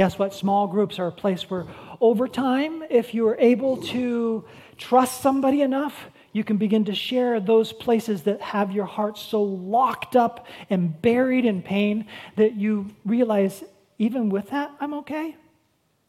Guess 0.02 0.18
what? 0.18 0.34
Small 0.34 0.66
groups 0.66 0.98
are 0.98 1.06
a 1.06 1.12
place 1.12 1.48
where, 1.48 1.68
over 2.00 2.28
time, 2.28 2.84
if 2.90 3.14
you 3.14 3.28
are 3.28 3.38
able 3.38 3.78
to 3.84 4.44
trust 4.76 5.22
somebody 5.22 5.62
enough, 5.62 6.08
you 6.34 6.44
can 6.44 6.58
begin 6.58 6.86
to 6.86 6.96
share 6.96 7.40
those 7.40 7.72
places 7.72 8.24
that 8.24 8.42
have 8.42 8.72
your 8.72 8.86
heart 8.86 9.16
so 9.20 9.44
locked 9.44 10.16
up 10.16 10.48
and 10.72 11.00
buried 11.04 11.46
in 11.46 11.62
pain 11.62 12.08
that 12.36 12.56
you 12.56 12.88
realize, 13.06 13.64
even 14.00 14.30
with 14.30 14.50
that, 14.50 14.72
I'm 14.80 14.96
okay. 14.96 15.36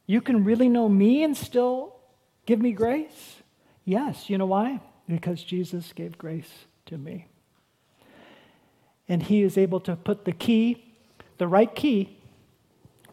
You 0.06 0.22
can 0.22 0.42
really 0.42 0.70
know 0.70 0.88
me 0.88 1.22
and 1.22 1.36
still 1.36 1.94
give 2.46 2.62
me 2.62 2.72
grace? 2.72 3.42
Yes. 3.84 4.30
You 4.30 4.38
know 4.38 4.46
why? 4.46 4.80
Because 5.06 5.44
Jesus 5.44 5.92
gave 5.92 6.16
grace 6.16 6.64
to 6.86 6.96
me. 6.96 7.26
And 9.06 9.22
he 9.22 9.42
is 9.42 9.58
able 9.58 9.80
to 9.80 9.96
put 9.96 10.24
the 10.24 10.32
key, 10.32 10.82
the 11.36 11.46
right 11.46 11.74
key, 11.74 12.16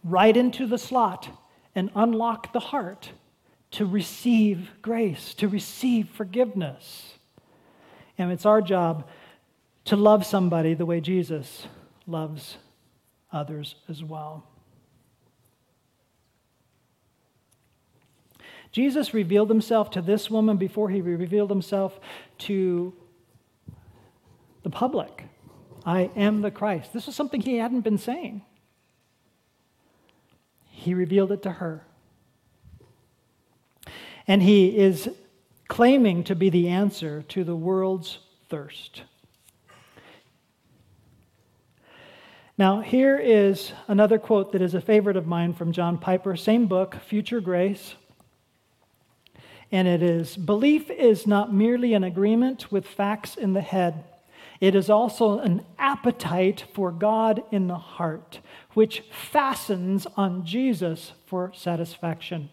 right 0.03 0.35
into 0.35 0.65
the 0.65 0.77
slot 0.77 1.29
and 1.75 1.89
unlock 1.95 2.53
the 2.53 2.59
heart 2.59 3.11
to 3.71 3.85
receive 3.85 4.71
grace, 4.81 5.33
to 5.35 5.47
receive 5.47 6.09
forgiveness. 6.09 7.13
And 8.17 8.31
it's 8.31 8.45
our 8.45 8.61
job 8.61 9.07
to 9.85 9.95
love 9.95 10.25
somebody 10.25 10.73
the 10.73 10.85
way 10.85 11.01
Jesus 11.01 11.67
loves 12.07 12.57
others 13.31 13.75
as 13.87 14.03
well. 14.03 14.45
Jesus 18.71 19.13
revealed 19.13 19.49
himself 19.49 19.89
to 19.91 20.01
this 20.01 20.29
woman 20.29 20.57
before 20.57 20.89
he 20.89 21.01
revealed 21.01 21.49
himself 21.49 21.99
to 22.39 22.93
the 24.63 24.69
public. 24.69 25.23
I 25.85 26.11
am 26.15 26.41
the 26.41 26.51
Christ. 26.51 26.93
This 26.93 27.07
was 27.07 27.15
something 27.15 27.41
he 27.41 27.57
hadn't 27.57 27.81
been 27.81 27.97
saying. 27.97 28.43
He 30.79 30.93
revealed 30.93 31.33
it 31.33 31.43
to 31.43 31.51
her. 31.51 31.83
And 34.25 34.41
he 34.41 34.77
is 34.77 35.09
claiming 35.67 36.23
to 36.23 36.35
be 36.35 36.49
the 36.49 36.69
answer 36.69 37.21
to 37.23 37.43
the 37.43 37.55
world's 37.55 38.19
thirst. 38.47 39.03
Now, 42.57 42.79
here 42.79 43.17
is 43.17 43.73
another 43.89 44.17
quote 44.17 44.53
that 44.53 44.61
is 44.61 44.73
a 44.73 44.79
favorite 44.79 45.17
of 45.17 45.27
mine 45.27 45.53
from 45.53 45.73
John 45.73 45.97
Piper, 45.97 46.37
same 46.37 46.67
book, 46.67 46.95
Future 46.95 47.41
Grace. 47.41 47.95
And 49.73 49.85
it 49.85 50.01
is 50.01 50.37
Belief 50.37 50.89
is 50.89 51.27
not 51.27 51.53
merely 51.53 51.93
an 51.93 52.05
agreement 52.05 52.71
with 52.71 52.87
facts 52.87 53.35
in 53.35 53.51
the 53.51 53.61
head, 53.61 54.05
it 54.59 54.75
is 54.75 54.89
also 54.89 55.39
an 55.39 55.65
appetite 55.77 56.65
for 56.73 56.91
God 56.91 57.43
in 57.51 57.67
the 57.67 57.77
heart, 57.77 58.39
which 58.73 59.03
fastens 59.11 60.05
on 60.17 60.45
Jesus 60.45 61.13
for 61.25 61.51
satisfaction. 61.55 62.49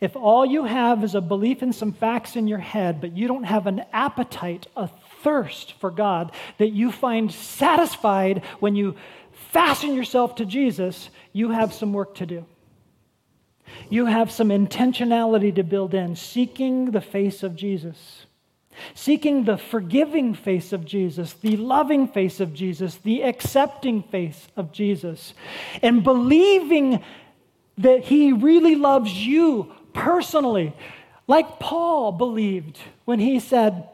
If 0.00 0.16
all 0.16 0.44
you 0.44 0.64
have 0.64 1.04
is 1.04 1.14
a 1.14 1.20
belief 1.20 1.62
in 1.62 1.72
some 1.72 1.92
facts 1.92 2.34
in 2.34 2.48
your 2.48 2.58
head, 2.58 3.00
but 3.00 3.16
you 3.16 3.28
don't 3.28 3.44
have 3.44 3.68
an 3.68 3.84
appetite, 3.92 4.66
a 4.76 4.88
thirst 5.22 5.74
for 5.74 5.90
God 5.90 6.32
that 6.58 6.70
you 6.70 6.90
find 6.90 7.32
satisfied 7.32 8.42
when 8.58 8.74
you 8.74 8.96
fasten 9.52 9.94
yourself 9.94 10.34
to 10.36 10.44
Jesus, 10.44 11.08
you 11.32 11.50
have 11.50 11.72
some 11.72 11.92
work 11.92 12.16
to 12.16 12.26
do. 12.26 12.44
You 13.88 14.06
have 14.06 14.32
some 14.32 14.48
intentionality 14.48 15.54
to 15.54 15.62
build 15.62 15.94
in, 15.94 16.16
seeking 16.16 16.90
the 16.90 17.00
face 17.00 17.42
of 17.42 17.54
Jesus. 17.54 18.26
Seeking 18.94 19.44
the 19.44 19.56
forgiving 19.56 20.34
face 20.34 20.72
of 20.72 20.84
Jesus, 20.84 21.32
the 21.34 21.56
loving 21.56 22.08
face 22.08 22.40
of 22.40 22.54
Jesus, 22.54 22.96
the 22.96 23.22
accepting 23.22 24.02
face 24.02 24.48
of 24.56 24.72
Jesus, 24.72 25.34
and 25.82 26.02
believing 26.02 27.02
that 27.78 28.04
He 28.04 28.32
really 28.32 28.74
loves 28.74 29.12
you 29.12 29.72
personally, 29.92 30.74
like 31.26 31.58
Paul 31.58 32.12
believed 32.12 32.78
when 33.04 33.18
he 33.18 33.38
said 33.38 33.88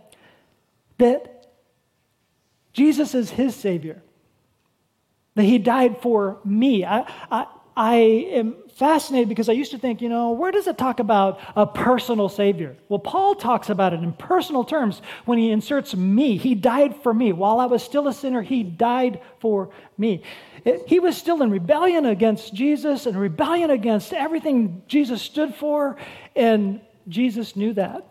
that 0.98 1.46
Jesus 2.72 3.14
is 3.14 3.30
his 3.30 3.54
Savior, 3.54 4.02
that 5.34 5.44
He 5.44 5.58
died 5.58 6.00
for 6.00 6.38
me. 6.44 6.84
I, 6.84 7.00
I, 7.30 7.46
I 7.78 7.94
am 8.32 8.56
fascinated 8.74 9.28
because 9.28 9.48
I 9.48 9.52
used 9.52 9.70
to 9.70 9.78
think, 9.78 10.02
you 10.02 10.08
know, 10.08 10.32
where 10.32 10.50
does 10.50 10.66
it 10.66 10.76
talk 10.76 10.98
about 10.98 11.38
a 11.54 11.64
personal 11.64 12.28
Savior? 12.28 12.76
Well, 12.88 12.98
Paul 12.98 13.36
talks 13.36 13.70
about 13.70 13.92
it 13.92 14.00
in 14.02 14.12
personal 14.14 14.64
terms 14.64 15.00
when 15.26 15.38
he 15.38 15.52
inserts 15.52 15.94
me. 15.94 16.36
He 16.38 16.56
died 16.56 16.96
for 17.04 17.14
me. 17.14 17.32
While 17.32 17.60
I 17.60 17.66
was 17.66 17.84
still 17.84 18.08
a 18.08 18.12
sinner, 18.12 18.42
he 18.42 18.64
died 18.64 19.20
for 19.38 19.70
me. 19.96 20.24
He 20.88 20.98
was 20.98 21.16
still 21.16 21.40
in 21.40 21.52
rebellion 21.52 22.04
against 22.04 22.52
Jesus 22.52 23.06
and 23.06 23.16
rebellion 23.16 23.70
against 23.70 24.12
everything 24.12 24.82
Jesus 24.88 25.22
stood 25.22 25.54
for, 25.54 25.96
and 26.34 26.80
Jesus 27.06 27.54
knew 27.54 27.74
that. 27.74 28.04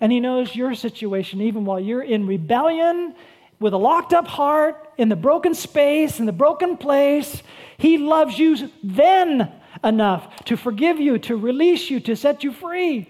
And 0.00 0.12
he 0.12 0.20
knows 0.20 0.54
your 0.54 0.76
situation 0.76 1.40
even 1.40 1.64
while 1.64 1.80
you're 1.80 2.00
in 2.00 2.28
rebellion 2.28 3.16
with 3.62 3.72
a 3.72 3.78
locked 3.78 4.12
up 4.12 4.26
heart 4.26 4.92
in 4.98 5.08
the 5.08 5.16
broken 5.16 5.54
space, 5.54 6.18
in 6.20 6.26
the 6.26 6.32
broken 6.32 6.76
place. 6.76 7.42
He 7.78 7.96
loves 7.96 8.38
you 8.38 8.70
then 8.82 9.52
enough 9.82 10.44
to 10.44 10.56
forgive 10.56 11.00
you, 11.00 11.18
to 11.20 11.36
release 11.36 11.88
you, 11.88 12.00
to 12.00 12.16
set 12.16 12.44
you 12.44 12.52
free. 12.52 13.08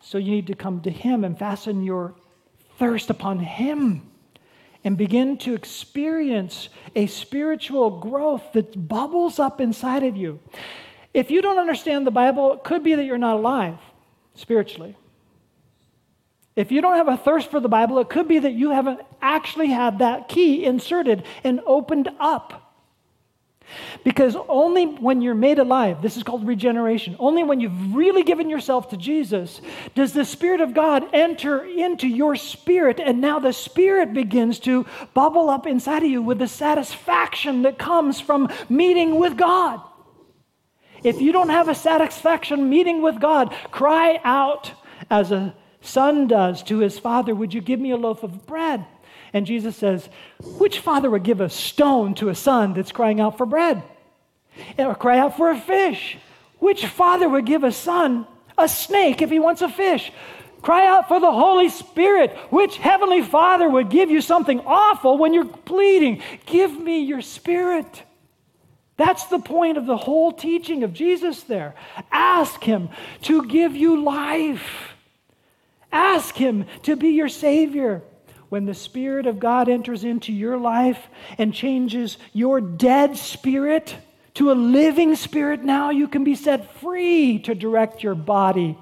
So 0.00 0.18
you 0.18 0.32
need 0.32 0.48
to 0.48 0.54
come 0.54 0.82
to 0.82 0.90
Him 0.90 1.24
and 1.24 1.38
fasten 1.38 1.82
your 1.82 2.14
thirst 2.78 3.08
upon 3.08 3.38
Him 3.38 4.10
and 4.82 4.98
begin 4.98 5.38
to 5.38 5.54
experience 5.54 6.68
a 6.94 7.06
spiritual 7.06 8.00
growth 8.00 8.52
that 8.52 8.88
bubbles 8.88 9.38
up 9.38 9.60
inside 9.60 10.02
of 10.02 10.16
you. 10.16 10.40
If 11.14 11.30
you 11.30 11.40
don't 11.40 11.58
understand 11.58 12.06
the 12.06 12.10
Bible, 12.10 12.52
it 12.54 12.64
could 12.64 12.82
be 12.82 12.94
that 12.94 13.04
you're 13.04 13.16
not 13.16 13.36
alive 13.36 13.78
spiritually. 14.34 14.96
If 16.56 16.70
you 16.70 16.80
don't 16.80 16.96
have 16.96 17.08
a 17.08 17.16
thirst 17.16 17.50
for 17.50 17.58
the 17.58 17.68
Bible, 17.68 17.98
it 17.98 18.08
could 18.08 18.28
be 18.28 18.38
that 18.38 18.52
you 18.52 18.70
haven't 18.70 19.00
actually 19.20 19.68
had 19.68 19.98
that 19.98 20.28
key 20.28 20.64
inserted 20.64 21.24
and 21.42 21.60
opened 21.66 22.08
up. 22.20 22.60
Because 24.04 24.36
only 24.48 24.84
when 24.84 25.22
you're 25.22 25.34
made 25.34 25.58
alive, 25.58 26.02
this 26.02 26.16
is 26.16 26.22
called 26.22 26.46
regeneration, 26.46 27.16
only 27.18 27.42
when 27.42 27.60
you've 27.60 27.94
really 27.94 28.22
given 28.22 28.50
yourself 28.50 28.90
to 28.90 28.96
Jesus 28.96 29.60
does 29.94 30.12
the 30.12 30.24
Spirit 30.24 30.60
of 30.60 30.74
God 30.74 31.04
enter 31.12 31.64
into 31.64 32.06
your 32.06 32.36
spirit. 32.36 33.00
And 33.00 33.20
now 33.20 33.38
the 33.38 33.52
Spirit 33.52 34.12
begins 34.12 34.60
to 34.60 34.86
bubble 35.14 35.48
up 35.48 35.66
inside 35.66 36.02
of 36.02 36.10
you 36.10 36.22
with 36.22 36.38
the 36.38 36.46
satisfaction 36.46 37.62
that 37.62 37.78
comes 37.78 38.20
from 38.20 38.48
meeting 38.68 39.18
with 39.18 39.36
God. 39.36 39.80
If 41.02 41.20
you 41.20 41.32
don't 41.32 41.50
have 41.50 41.68
a 41.68 41.74
satisfaction 41.74 42.68
meeting 42.68 43.02
with 43.02 43.20
God, 43.20 43.54
cry 43.70 44.20
out 44.24 44.72
as 45.10 45.32
a 45.32 45.54
son 45.84 46.26
does 46.26 46.62
to 46.64 46.78
his 46.78 46.98
father, 46.98 47.34
Would 47.34 47.54
you 47.54 47.60
give 47.60 47.80
me 47.80 47.90
a 47.90 47.96
loaf 47.96 48.22
of 48.22 48.46
bread? 48.46 48.84
And 49.32 49.46
Jesus 49.46 49.76
says, 49.76 50.08
Which 50.58 50.78
father 50.78 51.10
would 51.10 51.24
give 51.24 51.40
a 51.40 51.50
stone 51.50 52.14
to 52.14 52.28
a 52.28 52.34
son 52.34 52.74
that's 52.74 52.92
crying 52.92 53.20
out 53.20 53.36
for 53.36 53.46
bread? 53.46 53.82
Eh, 54.78 54.84
or 54.84 54.94
cry 54.94 55.18
out 55.18 55.36
for 55.36 55.50
a 55.50 55.60
fish? 55.60 56.16
Which 56.58 56.86
father 56.86 57.28
would 57.28 57.44
give 57.44 57.64
a 57.64 57.72
son 57.72 58.26
a 58.56 58.68
snake 58.68 59.22
if 59.22 59.30
he 59.30 59.38
wants 59.38 59.62
a 59.62 59.68
fish? 59.68 60.12
Cry 60.62 60.86
out 60.86 61.08
for 61.08 61.20
the 61.20 61.30
Holy 61.30 61.68
Spirit. 61.68 62.30
Which 62.50 62.78
heavenly 62.78 63.20
father 63.20 63.68
would 63.68 63.90
give 63.90 64.10
you 64.10 64.22
something 64.22 64.60
awful 64.60 65.18
when 65.18 65.34
you're 65.34 65.44
pleading? 65.44 66.22
Give 66.46 66.72
me 66.80 67.00
your 67.00 67.20
spirit. 67.20 68.02
That's 68.96 69.26
the 69.26 69.40
point 69.40 69.76
of 69.76 69.86
the 69.86 69.96
whole 69.96 70.32
teaching 70.32 70.84
of 70.84 70.94
Jesus 70.94 71.42
there. 71.42 71.74
Ask 72.12 72.62
him 72.62 72.88
to 73.22 73.44
give 73.46 73.74
you 73.74 74.02
life. 74.02 74.93
Ask 75.94 76.34
Him 76.34 76.66
to 76.82 76.96
be 76.96 77.10
your 77.10 77.28
Savior. 77.28 78.02
When 78.48 78.66
the 78.66 78.74
Spirit 78.74 79.26
of 79.26 79.38
God 79.38 79.68
enters 79.68 80.02
into 80.02 80.32
your 80.32 80.58
life 80.58 81.06
and 81.38 81.54
changes 81.54 82.18
your 82.32 82.60
dead 82.60 83.16
spirit 83.16 83.96
to 84.34 84.50
a 84.50 84.54
living 84.54 85.14
spirit, 85.14 85.62
now 85.62 85.90
you 85.90 86.08
can 86.08 86.24
be 86.24 86.34
set 86.34 86.80
free 86.80 87.38
to 87.40 87.54
direct 87.54 88.02
your 88.02 88.16
body 88.16 88.76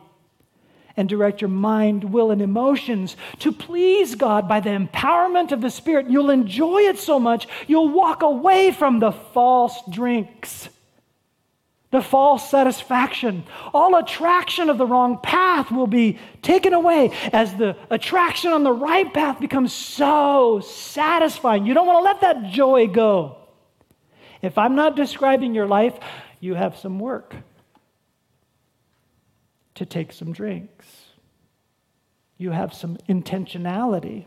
and 0.96 1.06
direct 1.08 1.42
your 1.42 1.50
mind, 1.50 2.04
will, 2.04 2.30
and 2.30 2.40
emotions 2.40 3.16
to 3.40 3.52
please 3.52 4.14
God 4.14 4.48
by 4.48 4.60
the 4.60 4.70
empowerment 4.70 5.52
of 5.52 5.60
the 5.60 5.70
Spirit. 5.70 6.10
You'll 6.10 6.30
enjoy 6.30 6.80
it 6.82 6.98
so 6.98 7.20
much, 7.20 7.46
you'll 7.66 7.88
walk 7.88 8.22
away 8.22 8.72
from 8.72 9.00
the 9.00 9.12
false 9.12 9.78
drinks 9.90 10.70
the 11.92 12.02
false 12.02 12.50
satisfaction. 12.50 13.44
All 13.72 13.96
attraction 13.96 14.68
of 14.70 14.78
the 14.78 14.86
wrong 14.86 15.18
path 15.22 15.70
will 15.70 15.86
be 15.86 16.18
taken 16.40 16.72
away 16.72 17.12
as 17.32 17.54
the 17.54 17.76
attraction 17.90 18.52
on 18.52 18.64
the 18.64 18.72
right 18.72 19.12
path 19.12 19.38
becomes 19.38 19.72
so 19.72 20.60
satisfying. 20.60 21.66
You 21.66 21.74
don't 21.74 21.86
want 21.86 21.98
to 21.98 22.02
let 22.02 22.20
that 22.22 22.50
joy 22.50 22.88
go. 22.88 23.36
If 24.40 24.58
I'm 24.58 24.74
not 24.74 24.96
describing 24.96 25.54
your 25.54 25.66
life, 25.66 25.94
you 26.40 26.54
have 26.54 26.76
some 26.76 26.98
work 26.98 27.36
to 29.74 29.86
take 29.86 30.12
some 30.12 30.32
drinks. 30.32 30.86
You 32.38 32.50
have 32.50 32.72
some 32.72 32.96
intentionality 33.08 34.24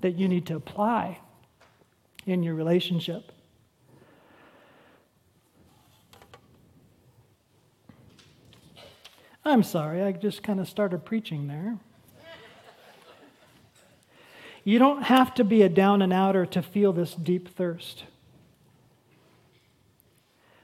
that 0.00 0.16
you 0.16 0.28
need 0.28 0.46
to 0.46 0.56
apply 0.56 1.20
in 2.26 2.42
your 2.42 2.54
relationship. 2.54 3.32
I'm 9.44 9.62
sorry, 9.62 10.02
I 10.02 10.12
just 10.12 10.42
kind 10.42 10.58
of 10.58 10.68
started 10.68 11.04
preaching 11.04 11.48
there. 11.48 11.76
You 14.64 14.78
don't 14.78 15.02
have 15.02 15.34
to 15.34 15.44
be 15.44 15.60
a 15.60 15.68
down 15.68 16.00
and 16.00 16.12
outer 16.12 16.46
to 16.46 16.62
feel 16.62 16.94
this 16.94 17.14
deep 17.14 17.54
thirst. 17.54 18.04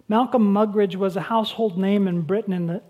Malcolm 0.08 0.54
Muggeridge 0.54 0.96
was 0.96 1.16
a 1.16 1.20
household 1.20 1.76
name 1.76 2.08
in 2.08 2.22
Britain 2.22 2.54
in 2.54 2.66
the 2.66 2.82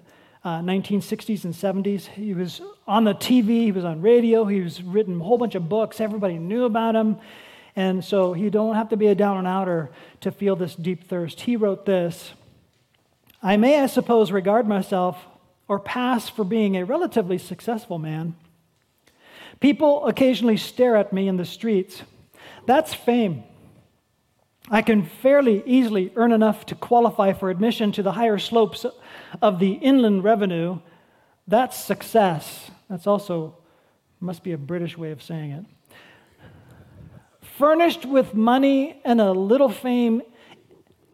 uh, 0.45 0.61
1960s 0.61 1.45
and 1.45 1.53
70s. 1.53 2.07
He 2.07 2.33
was 2.33 2.63
on 2.87 3.03
the 3.05 3.13
TV, 3.13 3.65
he 3.65 3.73
was 3.73 3.85
on 3.85 4.01
radio, 4.01 4.45
he 4.45 4.61
was 4.61 4.83
written 4.83 5.21
a 5.21 5.25
whole 5.25 5.37
bunch 5.37 5.57
of 5.57 5.69
books. 5.69 6.01
Everybody 6.01 6.39
knew 6.39 6.65
about 6.65 6.95
him. 6.95 7.19
And 7.75 8.05
so 8.05 8.35
you 8.35 8.49
don't 8.49 8.77
have 8.77 8.89
to 8.91 8.97
be 8.97 9.09
a 9.09 9.15
down 9.17 9.37
and 9.37 9.47
outer 9.49 9.91
to 10.21 10.31
feel 10.31 10.55
this 10.55 10.77
deep 10.77 11.09
thirst. 11.09 11.41
He 11.41 11.57
wrote 11.57 11.85
this 11.85 12.33
I 13.43 13.57
may, 13.57 13.81
I 13.81 13.87
suppose, 13.87 14.31
regard 14.31 14.69
myself 14.69 15.17
or 15.71 15.79
pass 15.79 16.29
for 16.29 16.43
being 16.43 16.77
a 16.77 16.85
relatively 16.85 17.39
successful 17.39 17.97
man. 17.97 18.35
People 19.61 20.05
occasionally 20.05 20.57
stare 20.57 20.97
at 20.97 21.13
me 21.13 21.29
in 21.29 21.37
the 21.37 21.45
streets. 21.45 22.03
That's 22.67 22.93
fame. 22.93 23.45
I 24.69 24.83
can 24.83 25.05
fairly 25.05 25.63
easily 25.65 26.13
earn 26.17 26.33
enough 26.33 26.67
to 26.67 26.75
qualify 26.75 27.35
for 27.35 27.51
admission 27.51 27.93
to 27.93 28.03
the 28.03 28.11
higher 28.11 28.37
slopes 28.37 28.85
of 29.41 29.61
the 29.61 29.75
inland 29.75 30.25
revenue. 30.25 30.81
That's 31.47 31.79
success. 31.79 32.73
That's 32.89 33.07
also, 33.07 33.57
must 34.19 34.43
be 34.43 34.51
a 34.51 34.59
British 34.59 34.99
way 34.99 35.13
of 35.13 35.23
saying 35.23 35.53
it. 35.53 35.65
Furnished 37.59 38.05
with 38.05 38.35
money 38.35 39.01
and 39.05 39.21
a 39.21 39.31
little 39.31 39.69
fame, 39.69 40.21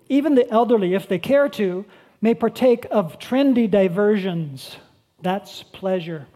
even 0.09 0.35
the 0.35 0.51
elderly, 0.51 0.95
if 0.95 1.09
they 1.09 1.19
care 1.19 1.51
to, 1.51 1.85
may 2.27 2.35
partake 2.35 2.89
of 2.91 3.21
trendy 3.21 3.71
diversions. 3.71 4.77
That's 5.23 5.63
pleasure. 5.63 6.27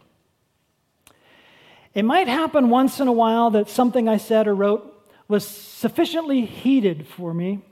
It 1.95 2.05
might 2.05 2.29
happen 2.29 2.71
once 2.71 3.01
in 3.01 3.09
a 3.09 3.13
while 3.13 3.51
that 3.51 3.69
something 3.69 4.09
I 4.09 4.19
said 4.19 4.47
or 4.47 4.55
wrote 4.55 4.85
was 5.27 5.45
sufficiently 5.45 6.43
heated 6.43 7.09
for 7.09 7.35
me 7.35 7.63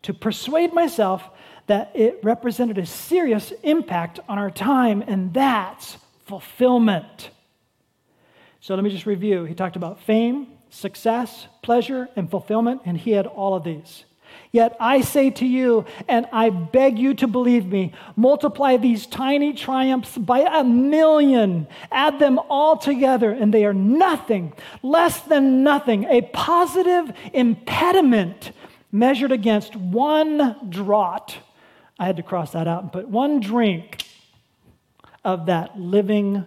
to 0.00 0.14
persuade 0.14 0.72
myself 0.72 1.22
that 1.66 1.90
it 1.94 2.20
represented 2.22 2.78
a 2.78 2.86
serious 2.86 3.52
impact 3.62 4.18
on 4.30 4.38
our 4.38 4.50
time, 4.50 5.04
and 5.06 5.34
that's 5.34 5.98
fulfillment. 6.24 7.28
So 8.60 8.74
let 8.76 8.82
me 8.82 8.88
just 8.88 9.04
review. 9.04 9.44
He 9.44 9.54
talked 9.54 9.76
about 9.76 10.00
fame, 10.00 10.46
success, 10.70 11.46
pleasure, 11.60 12.08
and 12.16 12.30
fulfillment, 12.30 12.80
and 12.86 12.96
he 12.96 13.10
had 13.10 13.26
all 13.26 13.54
of 13.54 13.62
these. 13.62 14.06
Yet 14.50 14.76
I 14.80 15.02
say 15.02 15.30
to 15.30 15.46
you, 15.46 15.84
and 16.08 16.26
I 16.32 16.50
beg 16.50 16.98
you 16.98 17.14
to 17.14 17.26
believe 17.26 17.66
me, 17.66 17.92
multiply 18.16 18.76
these 18.76 19.06
tiny 19.06 19.52
triumphs 19.52 20.16
by 20.16 20.40
a 20.40 20.64
million, 20.64 21.66
add 21.92 22.18
them 22.18 22.38
all 22.48 22.76
together, 22.76 23.30
and 23.30 23.52
they 23.52 23.64
are 23.66 23.74
nothing, 23.74 24.54
less 24.82 25.20
than 25.20 25.62
nothing, 25.62 26.04
a 26.04 26.22
positive 26.22 27.12
impediment 27.34 28.52
measured 28.90 29.32
against 29.32 29.76
one 29.76 30.56
draught. 30.70 31.36
I 31.98 32.06
had 32.06 32.16
to 32.16 32.22
cross 32.22 32.52
that 32.52 32.66
out 32.66 32.82
and 32.82 32.92
put 32.92 33.08
one 33.08 33.40
drink 33.40 34.02
of 35.24 35.46
that 35.46 35.78
living 35.78 36.46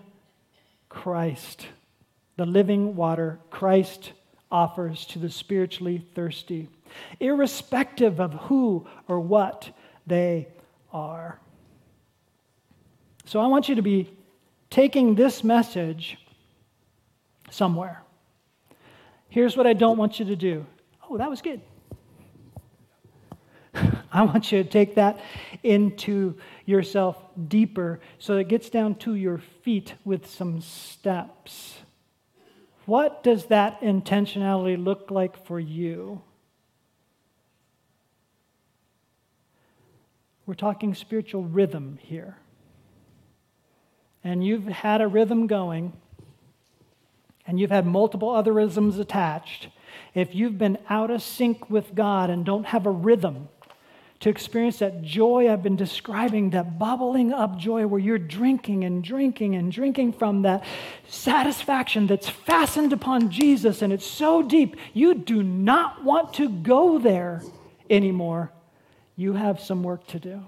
Christ, 0.89 1.67
the 2.37 2.45
living 2.47 2.95
water 2.95 3.39
Christ 3.51 4.13
offers 4.51 5.05
to 5.07 5.19
the 5.19 5.29
spiritually 5.29 6.05
thirsty, 6.13 6.69
irrespective 7.19 8.19
of 8.19 8.33
who 8.33 8.85
or 9.07 9.19
what 9.19 9.69
they 10.05 10.47
are. 10.91 11.39
So 13.25 13.39
I 13.39 13.47
want 13.47 13.69
you 13.69 13.75
to 13.75 13.81
be 13.81 14.11
taking 14.69 15.15
this 15.15 15.43
message 15.43 16.17
somewhere. 17.49 18.03
Here's 19.29 19.55
what 19.55 19.65
I 19.67 19.73
don't 19.73 19.97
want 19.97 20.19
you 20.19 20.25
to 20.25 20.35
do. 20.35 20.65
Oh, 21.09 21.17
that 21.17 21.29
was 21.29 21.41
good. 21.41 21.61
I 24.11 24.23
want 24.23 24.51
you 24.51 24.63
to 24.63 24.69
take 24.69 24.95
that 24.95 25.19
into 25.63 26.35
yourself 26.65 27.17
deeper 27.47 28.01
so 28.19 28.37
it 28.37 28.49
gets 28.49 28.69
down 28.69 28.95
to 28.95 29.15
your 29.15 29.37
feet 29.63 29.93
with 30.03 30.27
some 30.27 30.59
steps. 30.61 31.77
What 32.91 33.23
does 33.23 33.45
that 33.45 33.79
intentionality 33.79 34.75
look 34.83 35.11
like 35.11 35.45
for 35.45 35.57
you? 35.57 36.21
We're 40.45 40.55
talking 40.55 40.93
spiritual 40.93 41.45
rhythm 41.45 41.99
here. 42.01 42.35
And 44.25 44.45
you've 44.45 44.65
had 44.65 44.99
a 44.99 45.07
rhythm 45.07 45.47
going, 45.47 45.93
and 47.47 47.61
you've 47.61 47.71
had 47.71 47.85
multiple 47.85 48.29
other 48.29 48.51
rhythms 48.51 48.99
attached. 48.99 49.69
If 50.13 50.35
you've 50.35 50.57
been 50.57 50.77
out 50.89 51.11
of 51.11 51.23
sync 51.23 51.69
with 51.69 51.95
God 51.95 52.29
and 52.29 52.43
don't 52.43 52.65
have 52.65 52.85
a 52.85 52.91
rhythm, 52.91 53.47
to 54.21 54.29
experience 54.29 54.77
that 54.79 55.01
joy 55.01 55.51
I've 55.51 55.63
been 55.63 55.75
describing, 55.75 56.51
that 56.51 56.77
bubbling 56.77 57.33
up 57.33 57.57
joy 57.57 57.87
where 57.87 57.99
you're 57.99 58.19
drinking 58.19 58.83
and 58.83 59.03
drinking 59.03 59.55
and 59.55 59.71
drinking 59.71 60.13
from 60.13 60.43
that 60.43 60.63
satisfaction 61.07 62.05
that's 62.05 62.29
fastened 62.29 62.93
upon 62.93 63.31
Jesus 63.31 63.81
and 63.81 63.91
it's 63.91 64.05
so 64.05 64.43
deep, 64.43 64.77
you 64.93 65.15
do 65.15 65.41
not 65.41 66.03
want 66.03 66.35
to 66.35 66.49
go 66.49 66.99
there 66.99 67.41
anymore. 67.89 68.51
You 69.15 69.33
have 69.33 69.59
some 69.59 69.81
work 69.81 70.05
to 70.07 70.19
do. 70.19 70.45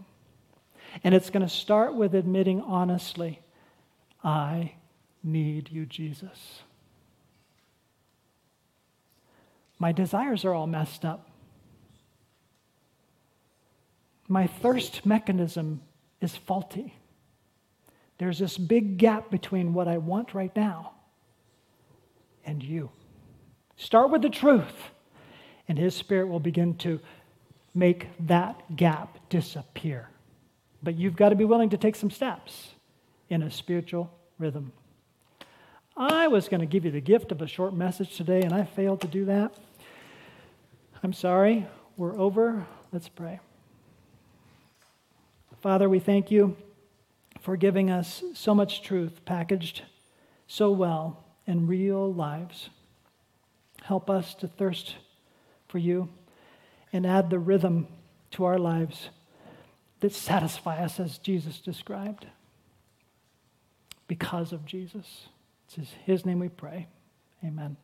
And 1.04 1.16
it's 1.16 1.32
going 1.32 1.46
to 1.46 1.50
start 1.50 1.96
with 1.96 2.14
admitting 2.14 2.62
honestly, 2.62 3.42
I 4.24 4.76
need 5.24 5.72
you, 5.72 5.88
Jesus. 5.88 6.62
My 9.80 9.92
desires 9.92 10.46
are 10.46 10.54
all 10.54 10.68
messed 10.68 11.04
up. 11.04 11.33
My 14.34 14.48
thirst 14.48 15.06
mechanism 15.06 15.80
is 16.20 16.36
faulty. 16.36 16.96
There's 18.18 18.40
this 18.40 18.58
big 18.58 18.98
gap 18.98 19.30
between 19.30 19.76
what 19.76 19.88
I 19.88 20.00
want 20.00 20.34
right 20.34 20.54
now 20.56 20.94
and 22.44 22.64
you. 22.64 22.90
Start 23.78 24.10
with 24.10 24.24
the 24.24 24.32
truth, 24.32 24.90
and 25.68 25.78
His 25.78 25.94
Spirit 25.94 26.30
will 26.30 26.40
begin 26.40 26.76
to 26.78 27.00
make 27.76 28.08
that 28.22 28.76
gap 28.76 29.18
disappear. 29.30 30.10
But 30.82 30.96
you've 30.96 31.16
got 31.16 31.30
to 31.30 31.36
be 31.36 31.46
willing 31.46 31.70
to 31.70 31.78
take 31.78 31.96
some 31.96 32.10
steps 32.10 32.70
in 33.30 33.44
a 33.44 33.52
spiritual 33.52 34.12
rhythm. 34.40 34.72
I 35.96 36.28
was 36.28 36.50
going 36.50 36.62
to 36.62 36.66
give 36.66 36.86
you 36.86 36.92
the 36.92 37.02
gift 37.02 37.32
of 37.32 37.44
a 37.44 37.48
short 37.48 37.76
message 37.76 38.18
today, 38.18 38.42
and 38.42 38.52
I 38.52 38.64
failed 38.64 39.02
to 39.02 39.08
do 39.08 39.26
that. 39.26 39.54
I'm 41.04 41.14
sorry. 41.14 41.68
We're 41.98 42.18
over. 42.18 42.66
Let's 42.92 43.10
pray. 43.10 43.40
Father, 45.64 45.88
we 45.88 46.00
thank 46.00 46.30
you 46.30 46.58
for 47.40 47.56
giving 47.56 47.90
us 47.90 48.22
so 48.34 48.54
much 48.54 48.84
truth 48.84 49.24
packaged 49.24 49.84
so 50.46 50.70
well 50.72 51.24
in 51.48 51.68
real 51.68 52.14
lives. 52.14 52.70
Help 53.82 54.10
us 54.10 54.36
to 54.36 54.48
thirst 54.50 54.98
for 55.70 55.78
you 55.78 56.10
and 56.92 57.08
add 57.08 57.30
the 57.30 57.40
rhythm 57.40 57.88
to 58.32 58.44
our 58.44 58.60
lives 58.60 59.08
that 60.02 60.12
satisfy 60.12 60.84
us 60.84 61.00
as 61.00 61.18
Jesus 61.18 61.62
described. 61.62 62.28
Because 64.10 64.52
of 64.52 64.66
Jesus. 64.66 65.30
It's 65.66 65.92
his 66.06 66.26
name 66.26 66.40
we 66.40 66.50
pray. 66.50 66.88
Amen. 67.42 67.78